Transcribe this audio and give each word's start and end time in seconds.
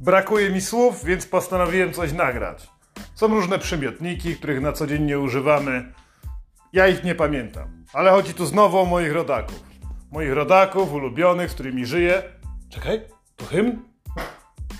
Brakuje 0.00 0.50
mi 0.50 0.60
słów, 0.60 1.04
więc 1.04 1.26
postanowiłem 1.26 1.92
coś 1.92 2.12
nagrać. 2.12 2.68
Są 3.14 3.28
różne 3.28 3.58
przymiotniki, 3.58 4.36
których 4.36 4.60
na 4.60 4.72
co 4.72 4.86
dzień 4.86 5.02
nie 5.02 5.18
używamy. 5.18 5.92
Ja 6.72 6.88
ich 6.88 7.04
nie 7.04 7.14
pamiętam. 7.14 7.84
Ale 7.92 8.10
chodzi 8.10 8.34
tu 8.34 8.46
znowu 8.46 8.78
o 8.78 8.84
moich 8.84 9.12
rodaków. 9.12 9.62
Moich 10.12 10.32
rodaków, 10.32 10.92
ulubionych, 10.92 11.50
z 11.50 11.54
którymi 11.54 11.86
żyję. 11.86 12.22
Czekaj, 12.68 13.00
to 13.36 13.44
hymn? 13.44 13.82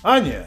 A 0.03 0.19
nie. 0.19 0.43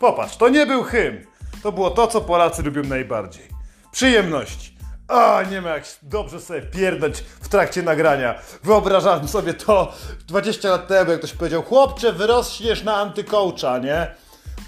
Popatrz, 0.00 0.36
to 0.36 0.48
nie 0.48 0.66
był 0.66 0.82
hymn. 0.82 1.18
To 1.62 1.72
było 1.72 1.90
to, 1.90 2.06
co 2.06 2.20
Polacy 2.20 2.62
lubią 2.62 2.82
najbardziej. 2.82 3.44
Przyjemności. 3.92 4.76
A, 5.10 5.42
nie 5.50 5.60
ma 5.60 5.68
jak 5.68 5.84
dobrze 6.02 6.40
sobie 6.40 6.62
pierdać 6.62 7.20
w 7.40 7.48
trakcie 7.48 7.82
nagrania. 7.82 8.34
Wyobrażam 8.64 9.28
sobie 9.28 9.54
to 9.54 9.92
20 10.28 10.68
lat 10.68 10.88
temu, 10.88 11.10
jak 11.10 11.18
ktoś 11.18 11.32
powiedział, 11.32 11.62
chłopcze, 11.62 12.12
wyrośniesz 12.12 12.82
na 12.82 12.96
antykołcza, 12.96 13.78
nie? 13.78 14.14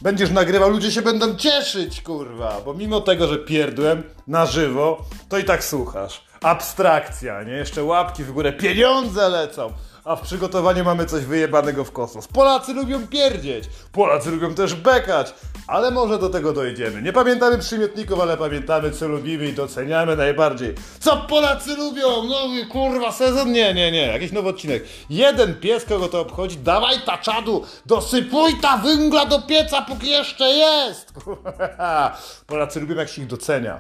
Będziesz 0.03 0.31
nagrywał, 0.31 0.71
ludzie 0.71 0.91
się 0.91 1.03
będą 1.03 1.37
cieszyć, 1.37 2.03
kurwa, 2.03 2.61
bo 2.65 2.75
mimo 2.75 3.01
tego, 3.01 3.29
że 3.29 3.39
pierdłem 3.39 4.03
na 4.27 4.47
żywo, 4.47 5.05
to 5.29 5.39
i 5.39 5.45
tak 5.45 5.65
słuchasz. 5.65 6.25
Abstrakcja, 6.43 7.43
nie? 7.43 7.53
Jeszcze 7.53 7.85
łapki 7.85 8.25
w 8.25 8.33
górę, 8.33 8.53
pieniądze 8.53 9.29
lecą 9.29 9.73
a 10.05 10.17
w 10.17 10.21
przygotowaniu 10.21 10.85
mamy 10.85 11.07
coś 11.07 11.25
wyjebanego 11.25 11.85
w 11.85 11.93
kosmos. 11.93 12.29
Polacy 12.29 12.73
lubią 12.73 13.07
pierdzieć, 13.07 13.65
Polacy 13.93 14.31
lubią 14.31 14.55
też 14.55 14.75
bekać, 14.75 15.35
ale 15.67 15.91
może 15.91 16.19
do 16.19 16.29
tego 16.29 16.53
dojdziemy. 16.53 17.03
Nie 17.03 17.13
pamiętamy 17.13 17.59
przymiotników, 17.59 18.21
ale 18.21 18.37
pamiętamy, 18.37 18.91
co 18.91 19.09
lubimy 19.09 19.49
i 19.49 19.53
doceniamy 19.53 20.17
najbardziej. 20.17 20.75
Co 21.01 21.17
Polacy 21.17 21.77
lubią? 21.77 22.23
No 22.25 22.49
kurwa, 22.71 23.13
sezon? 23.13 23.53
Nie, 23.53 23.75
nie, 23.75 23.93
nie, 23.93 24.07
jakiś 24.07 24.33
nowy 24.33 24.49
odcinek. 24.49 24.85
Jeden 25.11 25.55
pies, 25.55 25.85
kogo 25.85 26.09
to 26.09 26.21
obchodzi, 26.21 26.57
dawaj 26.57 26.97
ta 27.07 27.19
czadu, 27.19 27.65
dosypuj 27.87 28.55
ta 28.61 28.77
węgla 28.77 29.27
do 29.27 29.43
pieca, 29.43 29.83
póki 29.83 30.11
jeszcze 30.11 30.45
jest. 30.45 31.13
Polacy 32.47 32.81
lubią, 32.81 32.97
jak 32.97 33.09
się 33.09 33.23
ich 33.23 33.29
docenia. 33.29 33.79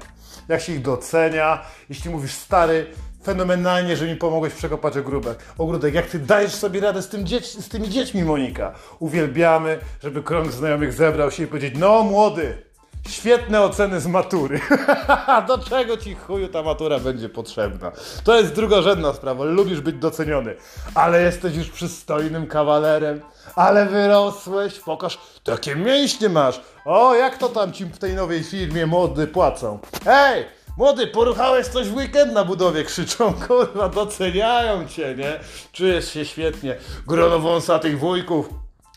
Jak 0.48 0.60
się 0.60 0.72
ich 0.72 0.82
docenia, 0.82 1.62
jeśli 1.88 2.10
mówisz 2.10 2.32
stary, 2.32 2.86
fenomenalnie, 3.24 3.96
że 3.96 4.06
mi 4.06 4.16
pomogłeś 4.16 4.54
przekopać 4.54 4.96
ogródek. 4.96 5.38
ogródek. 5.58 5.94
Jak 5.94 6.06
ty 6.06 6.18
dajesz 6.18 6.52
sobie 6.52 6.80
radę 6.80 7.02
z, 7.02 7.08
tym 7.08 7.26
dzieć, 7.26 7.46
z 7.46 7.68
tymi 7.68 7.88
dziećmi, 7.88 8.24
Monika? 8.24 8.74
Uwielbiamy, 8.98 9.78
żeby 10.02 10.22
krąg 10.22 10.52
znajomych 10.52 10.92
zebrał 10.92 11.30
się 11.30 11.42
i 11.42 11.46
powiedzieć, 11.46 11.74
no 11.78 12.02
młody, 12.02 12.62
świetne 13.08 13.62
oceny 13.62 14.00
z 14.00 14.06
matury. 14.06 14.60
Do 15.48 15.58
czego 15.58 15.96
ci 15.96 16.14
chuju 16.14 16.48
ta 16.48 16.62
matura 16.62 16.98
będzie 16.98 17.28
potrzebna? 17.28 17.92
To 18.24 18.40
jest 18.40 18.54
drugorzędna 18.54 19.12
sprawa. 19.12 19.44
Lubisz 19.44 19.80
być 19.80 19.96
doceniony, 19.96 20.56
ale 20.94 21.22
jesteś 21.22 21.56
już 21.56 21.70
przystojnym 21.70 22.46
kawalerem. 22.46 23.20
Ale 23.56 23.86
wyrosłeś, 23.86 24.78
pokaż, 24.80 25.18
takie 25.44 25.76
mięśnie 25.76 26.28
masz. 26.28 26.60
O, 26.84 27.14
jak 27.14 27.38
to 27.38 27.48
tam 27.48 27.72
ci 27.72 27.84
w 27.84 27.98
tej 27.98 28.14
nowej 28.14 28.44
firmie 28.44 28.86
mody 28.86 29.26
płacą? 29.26 29.78
Hej! 30.04 30.61
Młody, 30.76 31.06
poruchałeś 31.06 31.66
coś 31.66 31.88
w 31.88 31.96
weekend 31.96 32.32
na 32.32 32.44
budowie, 32.44 32.84
krzyczą, 32.84 33.34
kurwa, 33.46 33.88
doceniają 33.88 34.88
cię, 34.88 35.14
nie? 35.18 35.40
Czujesz 35.72 36.12
się 36.12 36.24
świetnie. 36.24 36.76
Grono 37.06 37.38
wąsatych 37.38 37.98
wujków, 37.98 38.48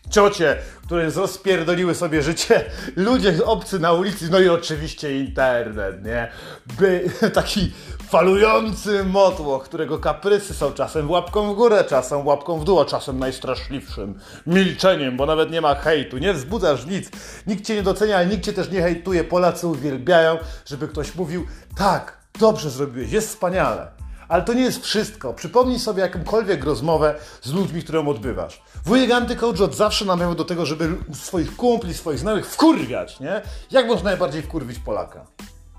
ciocie, 0.10 0.58
które 0.84 1.10
rozpierdoliły 1.10 1.96
sobie 1.96 2.22
życie, 2.22 2.66
ludzie 2.96 3.46
obcy 3.46 3.80
na 3.80 3.94
ulicy, 3.94 4.30
no 4.32 4.40
i 4.40 4.50
oczywiście 4.50 5.20
internet, 5.20 6.06
nie? 6.06 6.32
By, 6.80 7.10
taki 7.34 7.72
falujący 8.10 9.04
motłoch, 9.04 9.64
którego 9.64 10.00
kaprysy 10.00 10.54
są 10.54 10.72
czasem 10.72 11.12
łapką 11.12 11.54
w 11.54 11.56
górę, 11.56 11.84
czasem 11.90 12.28
łapką 12.28 12.60
w 12.60 12.64
dół, 12.64 12.80
a 12.80 12.86
czasem 12.86 13.20
najstraszliwszym 13.20 14.20
milczeniem, 14.48 15.18
bo 15.18 15.26
nawet 15.26 15.52
nie 15.52 15.62
ma 15.62 15.76
hejtu, 15.76 16.18
nie 16.18 16.34
wzbudzasz 16.34 16.86
nic, 16.86 17.10
nikt 17.48 17.66
cię 17.66 17.76
nie 17.76 17.84
docenia, 17.84 18.18
ale 18.18 18.26
nikt 18.26 18.46
cię 18.46 18.54
też 18.54 18.72
nie 18.72 18.82
hejtuje. 18.82 19.24
Polacy 19.24 19.68
uwielbiają, 19.68 20.38
żeby 20.66 20.88
ktoś 20.88 21.16
mówił, 21.16 21.46
tak, 21.78 22.18
dobrze 22.40 22.70
zrobiłeś, 22.70 23.12
jest 23.12 23.30
wspaniale. 23.30 23.95
Ale 24.28 24.44
to 24.44 24.54
nie 24.54 24.62
jest 24.62 24.84
wszystko. 24.84 25.34
Przypomnij 25.34 25.80
sobie 25.80 26.02
jakąkolwiek 26.02 26.64
rozmowę 26.64 27.16
z 27.42 27.54
ludźmi, 27.54 27.82
którą 27.84 28.08
odbywasz. 28.08 28.62
Wujek 28.86 29.12
Antycoach 29.12 29.62
od 29.62 29.76
zawsze 29.76 30.06
namawiał 30.06 30.36
do 30.36 30.46
tego, 30.46 30.66
żeby 30.66 30.98
swoich 31.14 31.56
kumpli, 31.56 31.94
swoich 31.94 32.20
znajomych 32.20 32.48
wkurwiać, 32.48 33.20
nie? 33.20 33.42
Jak 33.72 33.88
można 33.88 34.10
najbardziej 34.10 34.42
wkurwić 34.42 34.80
Polaka? 34.80 35.26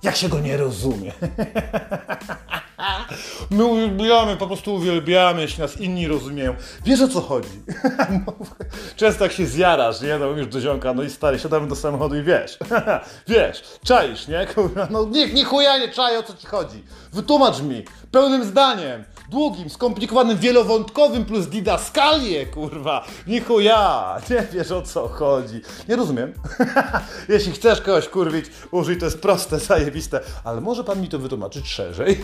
Jak 0.03 0.17
się 0.17 0.29
go 0.29 0.41
nie 0.41 0.57
rozumie. 0.57 1.12
My 3.50 3.64
uwielbiamy, 3.64 4.37
po 4.37 4.47
prostu 4.47 4.75
uwielbiamy, 4.75 5.41
jeśli 5.42 5.60
nas 5.62 5.81
inni 5.81 6.09
rozumieją. 6.09 6.54
Wiesz 6.84 7.00
o 7.00 7.09
co 7.09 7.20
chodzi. 7.20 7.62
Często 8.97 9.25
jak 9.25 9.32
się 9.32 9.47
zjarasz, 9.47 10.00
nie? 10.00 10.19
No 10.19 10.26
już 10.26 10.47
do 10.47 10.60
ziomka, 10.60 10.94
no 10.94 11.03
i 11.03 11.10
stary, 11.10 11.38
siadamy 11.38 11.69
do 11.69 11.76
samochodu 11.76 12.16
i 12.16 12.22
wiesz. 12.22 12.59
wiesz, 13.28 13.62
czaisz, 13.84 14.28
nie? 14.28 14.47
No 14.91 15.04
niech, 15.04 15.34
nie 15.34 15.44
chuja 15.44 15.78
nie 15.78 15.88
czaj, 15.88 16.16
o 16.16 16.22
co 16.22 16.34
ci 16.34 16.47
chodzi. 16.47 16.84
Wytłumacz 17.12 17.60
mi, 17.60 17.84
pełnym 18.10 18.44
zdaniem 18.44 19.04
długim, 19.28 19.70
skomplikowanym, 19.70 20.38
wielowątkowym 20.38 21.25
plus 21.25 21.47
didaskalię, 21.47 22.47
kurwa. 22.47 23.04
Nichu 23.26 23.60
ja, 23.60 24.16
nie 24.31 24.47
wiesz 24.53 24.70
o 24.70 24.82
co 24.82 25.09
chodzi. 25.09 25.60
Nie 25.88 25.97
rozumiem. 25.97 26.32
Jeśli 27.28 27.53
chcesz 27.53 27.81
kogoś 27.81 28.09
kurwić, 28.09 28.47
użyj, 28.70 28.98
to 28.98 29.04
jest 29.04 29.20
proste, 29.20 29.59
zajebiste. 29.59 30.20
Ale 30.44 30.60
może 30.60 30.84
pan 30.84 31.00
mi 31.00 31.09
to 31.09 31.19
wytłumaczyć 31.19 31.69
szerzej? 31.69 32.20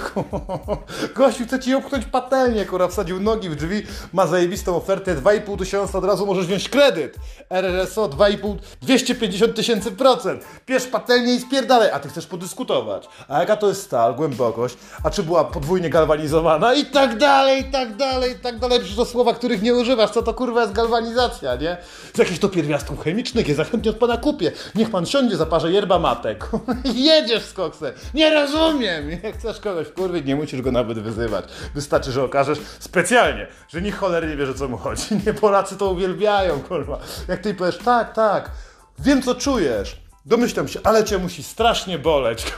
Gościu 1.16 1.44
chce 1.44 1.60
ci 1.60 1.74
opchnąć 1.74 2.04
patelnię, 2.04 2.64
kurwa, 2.64 2.88
wsadził 2.88 3.20
nogi 3.20 3.48
w 3.48 3.56
drzwi, 3.56 3.82
ma 4.12 4.26
zajebistą 4.26 4.76
ofertę, 4.76 5.16
2,5 5.16 5.58
tysiąca, 5.58 5.98
od 5.98 6.04
razu 6.04 6.26
możesz 6.26 6.46
wziąć 6.46 6.68
kredyt. 6.68 7.16
RRSO 7.50 8.08
2,5, 8.08 8.56
250 8.82 9.54
tysięcy 9.54 9.92
procent. 9.92 10.44
Bierz 10.66 10.86
patelnię 10.86 11.34
i 11.34 11.40
spierdalaj, 11.40 11.90
a 11.90 12.00
ty 12.00 12.08
chcesz 12.08 12.26
podyskutować. 12.26 13.08
A 13.28 13.40
jaka 13.40 13.56
to 13.56 13.68
jest 13.68 13.82
stal, 13.82 14.14
głębokość, 14.14 14.76
a 15.04 15.10
czy 15.10 15.22
była 15.22 15.44
podwójnie 15.44 15.90
galwanizowana 15.90 16.74
i 16.74 16.84
tak 16.92 17.18
dalej, 17.18 17.60
i 17.60 17.64
tak 17.64 17.96
dalej, 17.96 18.32
i 18.32 18.34
tak 18.34 18.58
dalej. 18.58 18.78
Przecież 18.78 18.96
to 18.96 19.04
słowa, 19.04 19.34
których 19.34 19.62
nie 19.62 19.74
używasz. 19.74 20.10
Co 20.10 20.22
to 20.22 20.34
kurwa 20.34 20.60
jest 20.60 20.72
galwanizacja, 20.72 21.56
nie? 21.56 21.76
Z 22.14 22.18
jakichś 22.18 22.38
to 22.38 22.48
pierwiastków 22.48 23.04
chemicznych, 23.04 23.48
je 23.48 23.54
zachętnie 23.54 23.90
od 23.90 23.96
pana 23.96 24.16
kupię. 24.16 24.52
Niech 24.74 24.90
pan 24.90 25.06
siądzie, 25.06 25.36
zaparze 25.36 25.72
yerba 25.72 25.98
matek. 25.98 26.48
Jedziesz 26.94 27.42
z 27.42 27.52
koksem. 27.52 27.92
Nie 28.14 28.30
rozumiem. 28.34 29.10
Jak 29.10 29.38
chcesz 29.38 29.60
kogoś 29.60 29.88
kurwić, 29.88 30.26
nie 30.26 30.36
musisz 30.36 30.62
go 30.62 30.72
nawet 30.72 30.98
wyzywać. 30.98 31.44
Wystarczy, 31.74 32.12
że 32.12 32.24
okażesz 32.24 32.58
specjalnie, 32.78 33.46
że 33.68 33.82
nikt 33.82 33.98
cholernie 33.98 34.36
wie, 34.36 34.50
o 34.50 34.54
co 34.54 34.68
mu 34.68 34.78
chodzi. 34.78 35.02
Nie, 35.26 35.34
Polacy 35.34 35.76
to 35.76 35.90
uwielbiają, 35.90 36.60
kurwa. 36.60 36.98
Jak 37.28 37.40
ty 37.40 37.54
powiesz, 37.54 37.78
tak, 37.78 38.14
tak, 38.14 38.50
wiem 38.98 39.22
co 39.22 39.34
czujesz. 39.34 40.01
Domyślam 40.26 40.68
się, 40.68 40.80
ale 40.84 41.04
cię 41.04 41.18
musi 41.18 41.42
strasznie 41.42 41.98
boleć. 41.98 42.52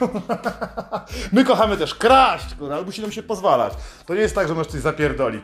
My 1.32 1.44
kochamy 1.44 1.76
też 1.76 1.94
kraść, 1.94 2.46
ale 2.72 2.82
musi 2.82 3.02
nam 3.02 3.12
się 3.12 3.22
pozwalać. 3.22 3.72
To 4.06 4.14
nie 4.14 4.20
jest 4.20 4.34
tak, 4.34 4.48
że 4.48 4.54
możesz 4.54 4.72
coś 4.72 4.80
zapierdoli. 4.80 5.42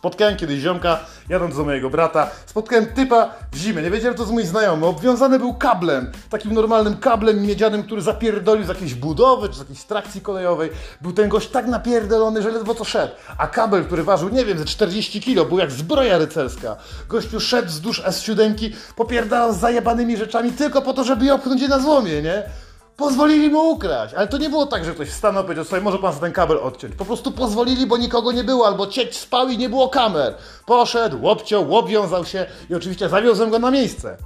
Spotkałem 0.00 0.36
kiedyś 0.36 0.60
ziomka, 0.60 0.98
jadąc 1.28 1.56
do 1.56 1.64
mojego 1.64 1.90
brata, 1.90 2.30
spotkałem 2.46 2.86
typa 2.86 3.34
w 3.52 3.56
zimę, 3.56 3.82
nie 3.82 3.90
wiedziałem, 3.90 4.16
to 4.16 4.22
jest 4.22 4.32
mój 4.32 4.44
znajomy, 4.44 4.86
obwiązany 4.86 5.38
był 5.38 5.54
kablem, 5.54 6.12
takim 6.30 6.52
normalnym 6.52 6.96
kablem 6.96 7.42
miedzianym, 7.42 7.82
który 7.82 8.02
zapierdolił 8.02 8.64
z 8.64 8.68
jakiejś 8.68 8.94
budowy, 8.94 9.48
czy 9.48 9.54
z 9.54 9.58
jakiejś 9.58 9.84
trakcji 9.84 10.20
kolejowej. 10.20 10.70
Był 11.00 11.12
ten 11.12 11.28
gość 11.28 11.48
tak 11.48 11.66
napierdolony, 11.66 12.42
że 12.42 12.50
ledwo 12.50 12.74
co 12.74 12.84
szedł. 12.84 13.12
A 13.38 13.46
kabel, 13.46 13.84
który 13.84 14.02
ważył, 14.02 14.28
nie 14.28 14.44
wiem, 14.44 14.58
ze 14.58 14.64
40 14.64 15.20
kilo, 15.20 15.44
był 15.44 15.58
jak 15.58 15.70
zbroja 15.70 16.18
rycerska. 16.18 16.76
Gościu 17.08 17.40
szedł 17.40 17.68
wzdłuż 17.68 18.02
S7, 18.02 18.70
popierdalał 18.96 19.54
z 19.54 19.56
zajebanymi 19.56 20.16
rzeczami 20.16 20.52
tylko 20.52 20.82
po 20.82 20.92
to, 20.92 21.04
żeby 21.04 21.24
je 21.24 21.34
opchnąć 21.34 21.62
je 21.62 21.68
na 21.68 21.78
złomie, 21.78 22.22
nie? 22.22 22.42
Pozwolili 23.00 23.50
mu 23.50 23.70
ukraść, 23.70 24.14
ale 24.14 24.28
to 24.28 24.38
nie 24.38 24.50
było 24.50 24.66
tak, 24.66 24.84
że 24.84 24.94
ktoś 24.94 25.10
stanął 25.10 25.42
i 25.42 25.46
powiedział 25.46 25.64
sobie, 25.64 25.82
może 25.82 25.98
pan 25.98 26.14
ten 26.14 26.32
kabel 26.32 26.58
odciąć. 26.58 26.94
Po 26.94 27.04
prostu 27.04 27.32
pozwolili, 27.32 27.86
bo 27.86 27.96
nikogo 27.96 28.32
nie 28.32 28.44
było, 28.44 28.66
albo 28.66 28.86
cieć 28.86 29.16
spał 29.16 29.48
i 29.48 29.58
nie 29.58 29.68
było 29.68 29.88
kamer. 29.88 30.34
Poszedł, 30.66 31.22
łopciął, 31.22 31.76
obwiązał 31.76 32.24
się 32.24 32.46
i 32.70 32.74
oczywiście 32.74 33.08
zawiozłem 33.08 33.50
go 33.50 33.58
na 33.58 33.70
miejsce 33.70 34.16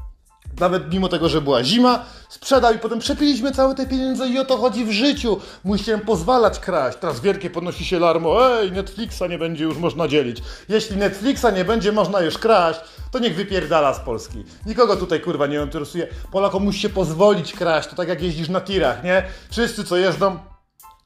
nawet 0.61 0.93
mimo 0.93 1.09
tego, 1.09 1.29
że 1.29 1.41
była 1.41 1.65
zima, 1.65 2.05
sprzedał 2.29 2.75
i 2.75 2.79
potem 2.79 2.99
przepiliśmy 2.99 3.53
całe 3.53 3.75
te 3.75 3.87
pieniądze 3.87 4.29
i 4.29 4.39
o 4.39 4.45
to 4.45 4.57
chodzi 4.57 4.85
w 4.85 4.91
życiu. 4.91 5.41
Musiałem 5.65 6.01
pozwalać 6.01 6.59
kraść. 6.59 6.99
Teraz 7.01 7.21
wielkie 7.21 7.51
podnosi 7.51 7.85
się 7.85 7.99
larmo, 7.99 8.59
ej, 8.61 8.73
Netflixa 8.73 9.23
nie 9.31 9.39
będzie 9.39 9.65
już 9.65 9.79
można 9.79 10.09
dzielić. 10.09 10.43
Jeśli 10.69 10.97
Netflixa 10.97 11.47
nie 11.55 11.65
będzie 11.65 11.93
można 11.93 12.21
już 12.21 12.39
kraść, 12.39 12.81
to 13.11 13.19
niech 13.19 13.37
wypierdala 13.37 13.95
z 13.95 14.01
Polski. 14.01 14.45
Nikogo 14.67 14.97
tutaj 14.97 15.21
kurwa 15.21 15.47
nie 15.47 15.63
interesuje. 15.63 16.09
Polakom 16.33 16.65
musi 16.65 16.81
się 16.81 16.89
pozwolić 16.89 17.53
kraść, 17.53 17.89
to 17.89 17.97
tak 17.97 18.09
jak 18.09 18.23
jeździsz 18.23 18.49
na 18.49 18.61
tirach, 18.61 19.05
nie? 19.05 19.23
Wszyscy 19.51 19.85
co 19.85 19.97
jeżdżą 19.97 20.54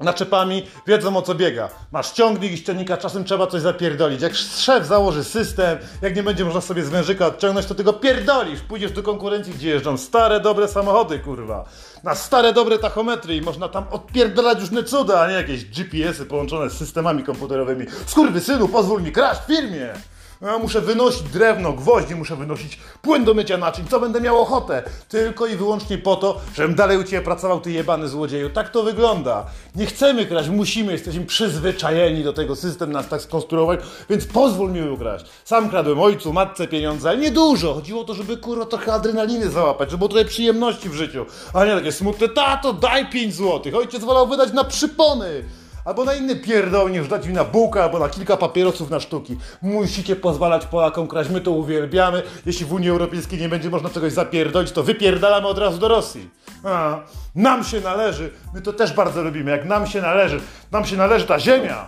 naczepami, 0.01 0.67
wiedzą 0.87 1.17
o 1.17 1.23
co 1.23 1.35
biega. 1.35 1.69
Masz 1.93 2.11
ciągnik 2.11 2.53
i 2.53 2.57
ściągnika, 2.57 2.97
czasem 2.97 3.25
trzeba 3.25 3.47
coś 3.47 3.63
zapierdolić. 3.63 4.23
Jak 4.23 4.35
szef 4.35 4.87
założy 4.87 5.25
system, 5.25 5.79
jak 6.03 6.17
nie 6.17 6.23
będzie 6.23 6.45
można 6.45 6.61
sobie 6.61 6.85
z 6.85 6.89
wężyka 6.89 7.27
odciągnąć, 7.27 7.67
to 7.67 7.75
ty 7.75 7.85
go 7.85 7.93
pierdolisz. 7.93 8.61
Pójdziesz 8.61 8.93
do 8.93 9.03
konkurencji, 9.03 9.53
gdzie 9.53 9.69
jeżdżą 9.69 9.97
stare, 9.97 10.41
dobre 10.41 10.69
samochody, 10.69 11.19
kurwa. 11.19 11.65
Na 12.05 12.15
stare, 12.15 12.53
dobre 12.53 12.79
tachometry 12.79 13.37
i 13.37 13.41
można 13.41 13.69
tam 13.69 13.85
odpierdolać 13.91 14.61
różne 14.61 14.85
cuda, 14.85 15.21
a 15.21 15.29
nie 15.29 15.35
jakieś 15.35 15.65
GPS-y 15.65 16.27
połączone 16.27 16.71
z 16.71 16.73
systemami 16.73 17.23
komputerowymi. 17.23 17.87
Skurwy 18.07 18.41
synu, 18.41 18.69
pozwól 18.69 19.03
mi 19.03 19.13
kraść 19.13 19.41
w 19.41 19.47
firmie! 19.47 19.95
Muszę 20.41 20.81
wynosić 20.81 21.23
drewno, 21.23 21.73
gwoździe, 21.73 22.17
muszę 22.17 22.37
wynosić 22.37 22.79
płyn 23.03 23.25
do 23.25 23.35
mycia 23.35 23.57
naczyń, 23.57 23.85
co 23.91 24.01
będę 24.01 24.21
miał 24.21 24.41
ochotę. 24.41 24.83
Tylko 25.09 25.47
i 25.47 25.57
wyłącznie 25.57 25.99
po 25.99 26.17
to, 26.17 26.41
żebym 26.55 26.75
dalej 26.75 26.99
u 26.99 27.05
Ciebie 27.05 27.23
pracował, 27.23 27.61
Ty 27.61 27.73
jebany 27.73 28.09
złodzieju. 28.09 28.51
Tak 28.51 28.71
to 28.71 28.83
wygląda. 28.83 29.47
Nie 29.77 29.87
chcemy 29.87 30.27
kraść, 30.27 30.49
musimy, 30.49 30.93
jesteśmy 30.93 31.27
przyzwyczajeni 31.27 32.25
do 32.25 32.33
tego, 32.33 32.57
system 32.57 32.93
nas 32.93 33.09
tak 33.09 33.23
skonstruował, 33.23 33.77
więc 34.11 34.27
pozwól 34.27 34.73
mi 34.73 34.91
ukraść. 34.91 35.25
Sam 35.45 35.71
kradłem 35.71 36.01
ojcu, 36.01 36.33
matce 36.33 36.69
pieniądze, 36.69 37.09
ale 37.09 37.19
nie 37.19 37.31
dużo. 37.31 37.75
Chodziło 37.75 38.01
o 38.01 38.05
to, 38.05 38.15
żeby 38.15 38.37
kurwa 38.37 38.67
trochę 38.67 38.93
adrenaliny 38.93 39.51
załapać, 39.51 39.91
żeby 39.91 39.99
było 39.99 40.09
trochę 40.09 40.25
przyjemności 40.25 40.89
w 40.89 40.95
życiu. 40.95 41.27
A 41.55 41.65
nie 41.65 41.75
takie 41.75 41.93
smutne, 41.93 42.29
tato, 42.29 42.73
daj 42.73 43.11
5 43.11 43.35
złotych. 43.35 43.75
Ojciec 43.75 44.05
wolał 44.05 44.29
wydać 44.29 44.53
na 44.53 44.65
przypony. 44.65 45.45
Albo 45.89 46.05
na 46.05 46.15
inny 46.15 46.37
pierdol 46.37 46.91
niż 46.91 47.09
dać 47.09 47.27
mi 47.27 47.33
na 47.33 47.45
bułkę, 47.45 47.83
albo 47.83 47.99
na 47.99 48.09
kilka 48.09 48.37
papierosów 48.37 48.91
na 48.91 49.01
sztuki. 49.01 49.37
Musicie 49.63 50.17
pozwalać 50.17 50.67
Polakom 50.67 51.09
kraść, 51.09 51.31
my 51.31 51.41
to 51.41 51.51
uwielbiamy. 51.51 52.23
Jeśli 52.47 52.67
w 52.67 52.73
Unii 52.73 52.91
Europejskiej 52.91 53.41
nie 53.41 53.49
będzie 53.49 53.71
można 53.71 53.91
czegoś 53.91 54.13
zapierdolić, 54.13 54.73
to 54.73 54.83
wypierdalamy 54.83 55.47
od 55.47 55.59
razu 55.59 55.79
do 55.79 55.89
Rosji. 55.89 56.31
A, 56.65 57.01
nam 57.35 57.65
się 57.65 57.81
należy, 57.81 58.33
my 58.55 58.63
to 58.63 58.73
też 58.73 58.93
bardzo 58.93 59.23
lubimy, 59.23 59.51
jak 59.51 59.65
nam 59.65 59.87
się 59.87 60.01
należy. 60.01 60.41
Nam 60.73 60.85
się 60.85 60.97
należy 60.97 61.27
ta 61.27 61.39
ziemia. 61.39 61.87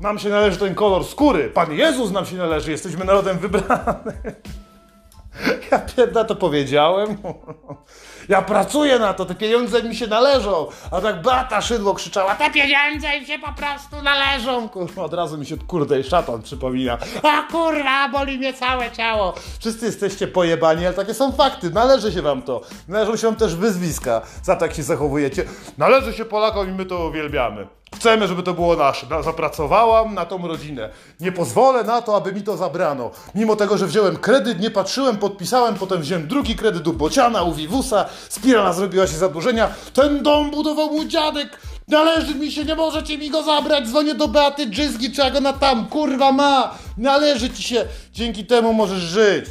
Nam 0.00 0.18
się 0.18 0.28
należy 0.28 0.56
ten 0.56 0.74
kolor 0.74 1.04
skóry. 1.04 1.50
Pan 1.50 1.72
Jezus 1.72 2.10
nam 2.10 2.26
się 2.26 2.36
należy, 2.36 2.70
jesteśmy 2.70 3.04
narodem 3.04 3.38
wybranym. 3.38 3.94
Ja 5.70 5.78
pierda 5.78 6.24
to 6.24 6.36
powiedziałem. 6.36 7.16
Ja 8.28 8.42
pracuję 8.42 8.98
na 8.98 9.14
to, 9.14 9.24
te 9.24 9.34
pieniądze 9.34 9.82
mi 9.82 9.96
się 9.96 10.06
należą. 10.06 10.66
A 10.90 11.00
tak 11.00 11.22
Beata 11.22 11.60
Szydło 11.60 11.94
krzyczała, 11.94 12.34
te 12.34 12.50
pieniądze 12.50 13.16
im 13.16 13.26
się 13.26 13.38
po 13.38 13.52
prostu 13.52 14.02
należą. 14.02 14.68
Kurwa, 14.68 15.02
od 15.02 15.14
razu 15.14 15.38
mi 15.38 15.46
się 15.46 15.56
kurde 15.56 16.00
i 16.00 16.04
szatan 16.04 16.42
przypomina. 16.42 16.98
A 17.22 17.42
kurwa, 17.52 18.08
boli 18.08 18.38
mnie 18.38 18.54
całe 18.54 18.90
ciało. 18.90 19.34
Wszyscy 19.60 19.86
jesteście 19.86 20.28
pojebani, 20.28 20.86
ale 20.86 20.94
takie 20.94 21.14
są 21.14 21.32
fakty. 21.32 21.70
Należy 21.70 22.12
się 22.12 22.22
wam 22.22 22.42
to. 22.42 22.60
Należą 22.88 23.16
się 23.16 23.26
wam 23.26 23.36
też 23.36 23.54
wyzwiska 23.56 24.22
za 24.42 24.56
tak 24.56 24.74
się 24.74 24.82
zachowujecie. 24.82 25.44
Należy 25.78 26.12
się 26.12 26.24
Polakom 26.24 26.68
i 26.68 26.72
my 26.72 26.86
to 26.86 27.06
uwielbiamy. 27.06 27.81
Chcemy, 27.96 28.28
żeby 28.28 28.42
to 28.42 28.54
było 28.54 28.76
nasze. 28.76 29.06
Zapracowałam 29.24 30.14
na 30.14 30.26
tą 30.26 30.48
rodzinę. 30.48 30.88
Nie 31.20 31.32
pozwolę 31.32 31.84
na 31.84 32.02
to, 32.02 32.16
aby 32.16 32.32
mi 32.32 32.42
to 32.42 32.56
zabrano. 32.56 33.10
Mimo 33.34 33.56
tego, 33.56 33.78
że 33.78 33.86
wziąłem 33.86 34.16
kredyt, 34.16 34.60
nie 34.60 34.70
patrzyłem, 34.70 35.16
podpisałem, 35.16 35.74
potem 35.74 36.00
wziąłem 36.00 36.28
drugi 36.28 36.56
kredyt 36.56 36.86
u 36.86 36.92
Bociana, 36.92 37.42
u 37.42 37.52
Wiwusa, 37.52 38.04
spirala 38.28 38.72
zrobiła 38.72 39.06
się 39.06 39.16
zadłużenia. 39.16 39.68
Ten 39.94 40.22
dom 40.22 40.50
budował 40.50 40.90
mój 40.90 41.08
dziadek. 41.08 41.58
Należy 41.88 42.34
mi 42.34 42.52
się, 42.52 42.64
nie 42.64 42.74
możecie 42.74 43.18
mi 43.18 43.30
go 43.30 43.42
zabrać. 43.42 43.88
Dzwonię 43.88 44.14
do 44.14 44.28
Beaty 44.28 44.66
Dżyzgi, 44.66 45.12
czy 45.12 45.20
jak 45.20 45.36
ona 45.36 45.52
tam, 45.52 45.86
kurwa 45.86 46.32
ma. 46.32 46.74
Należy 46.98 47.50
ci 47.50 47.62
się. 47.62 47.84
Dzięki 48.12 48.46
temu 48.46 48.72
możesz 48.72 49.00
żyć. 49.00 49.44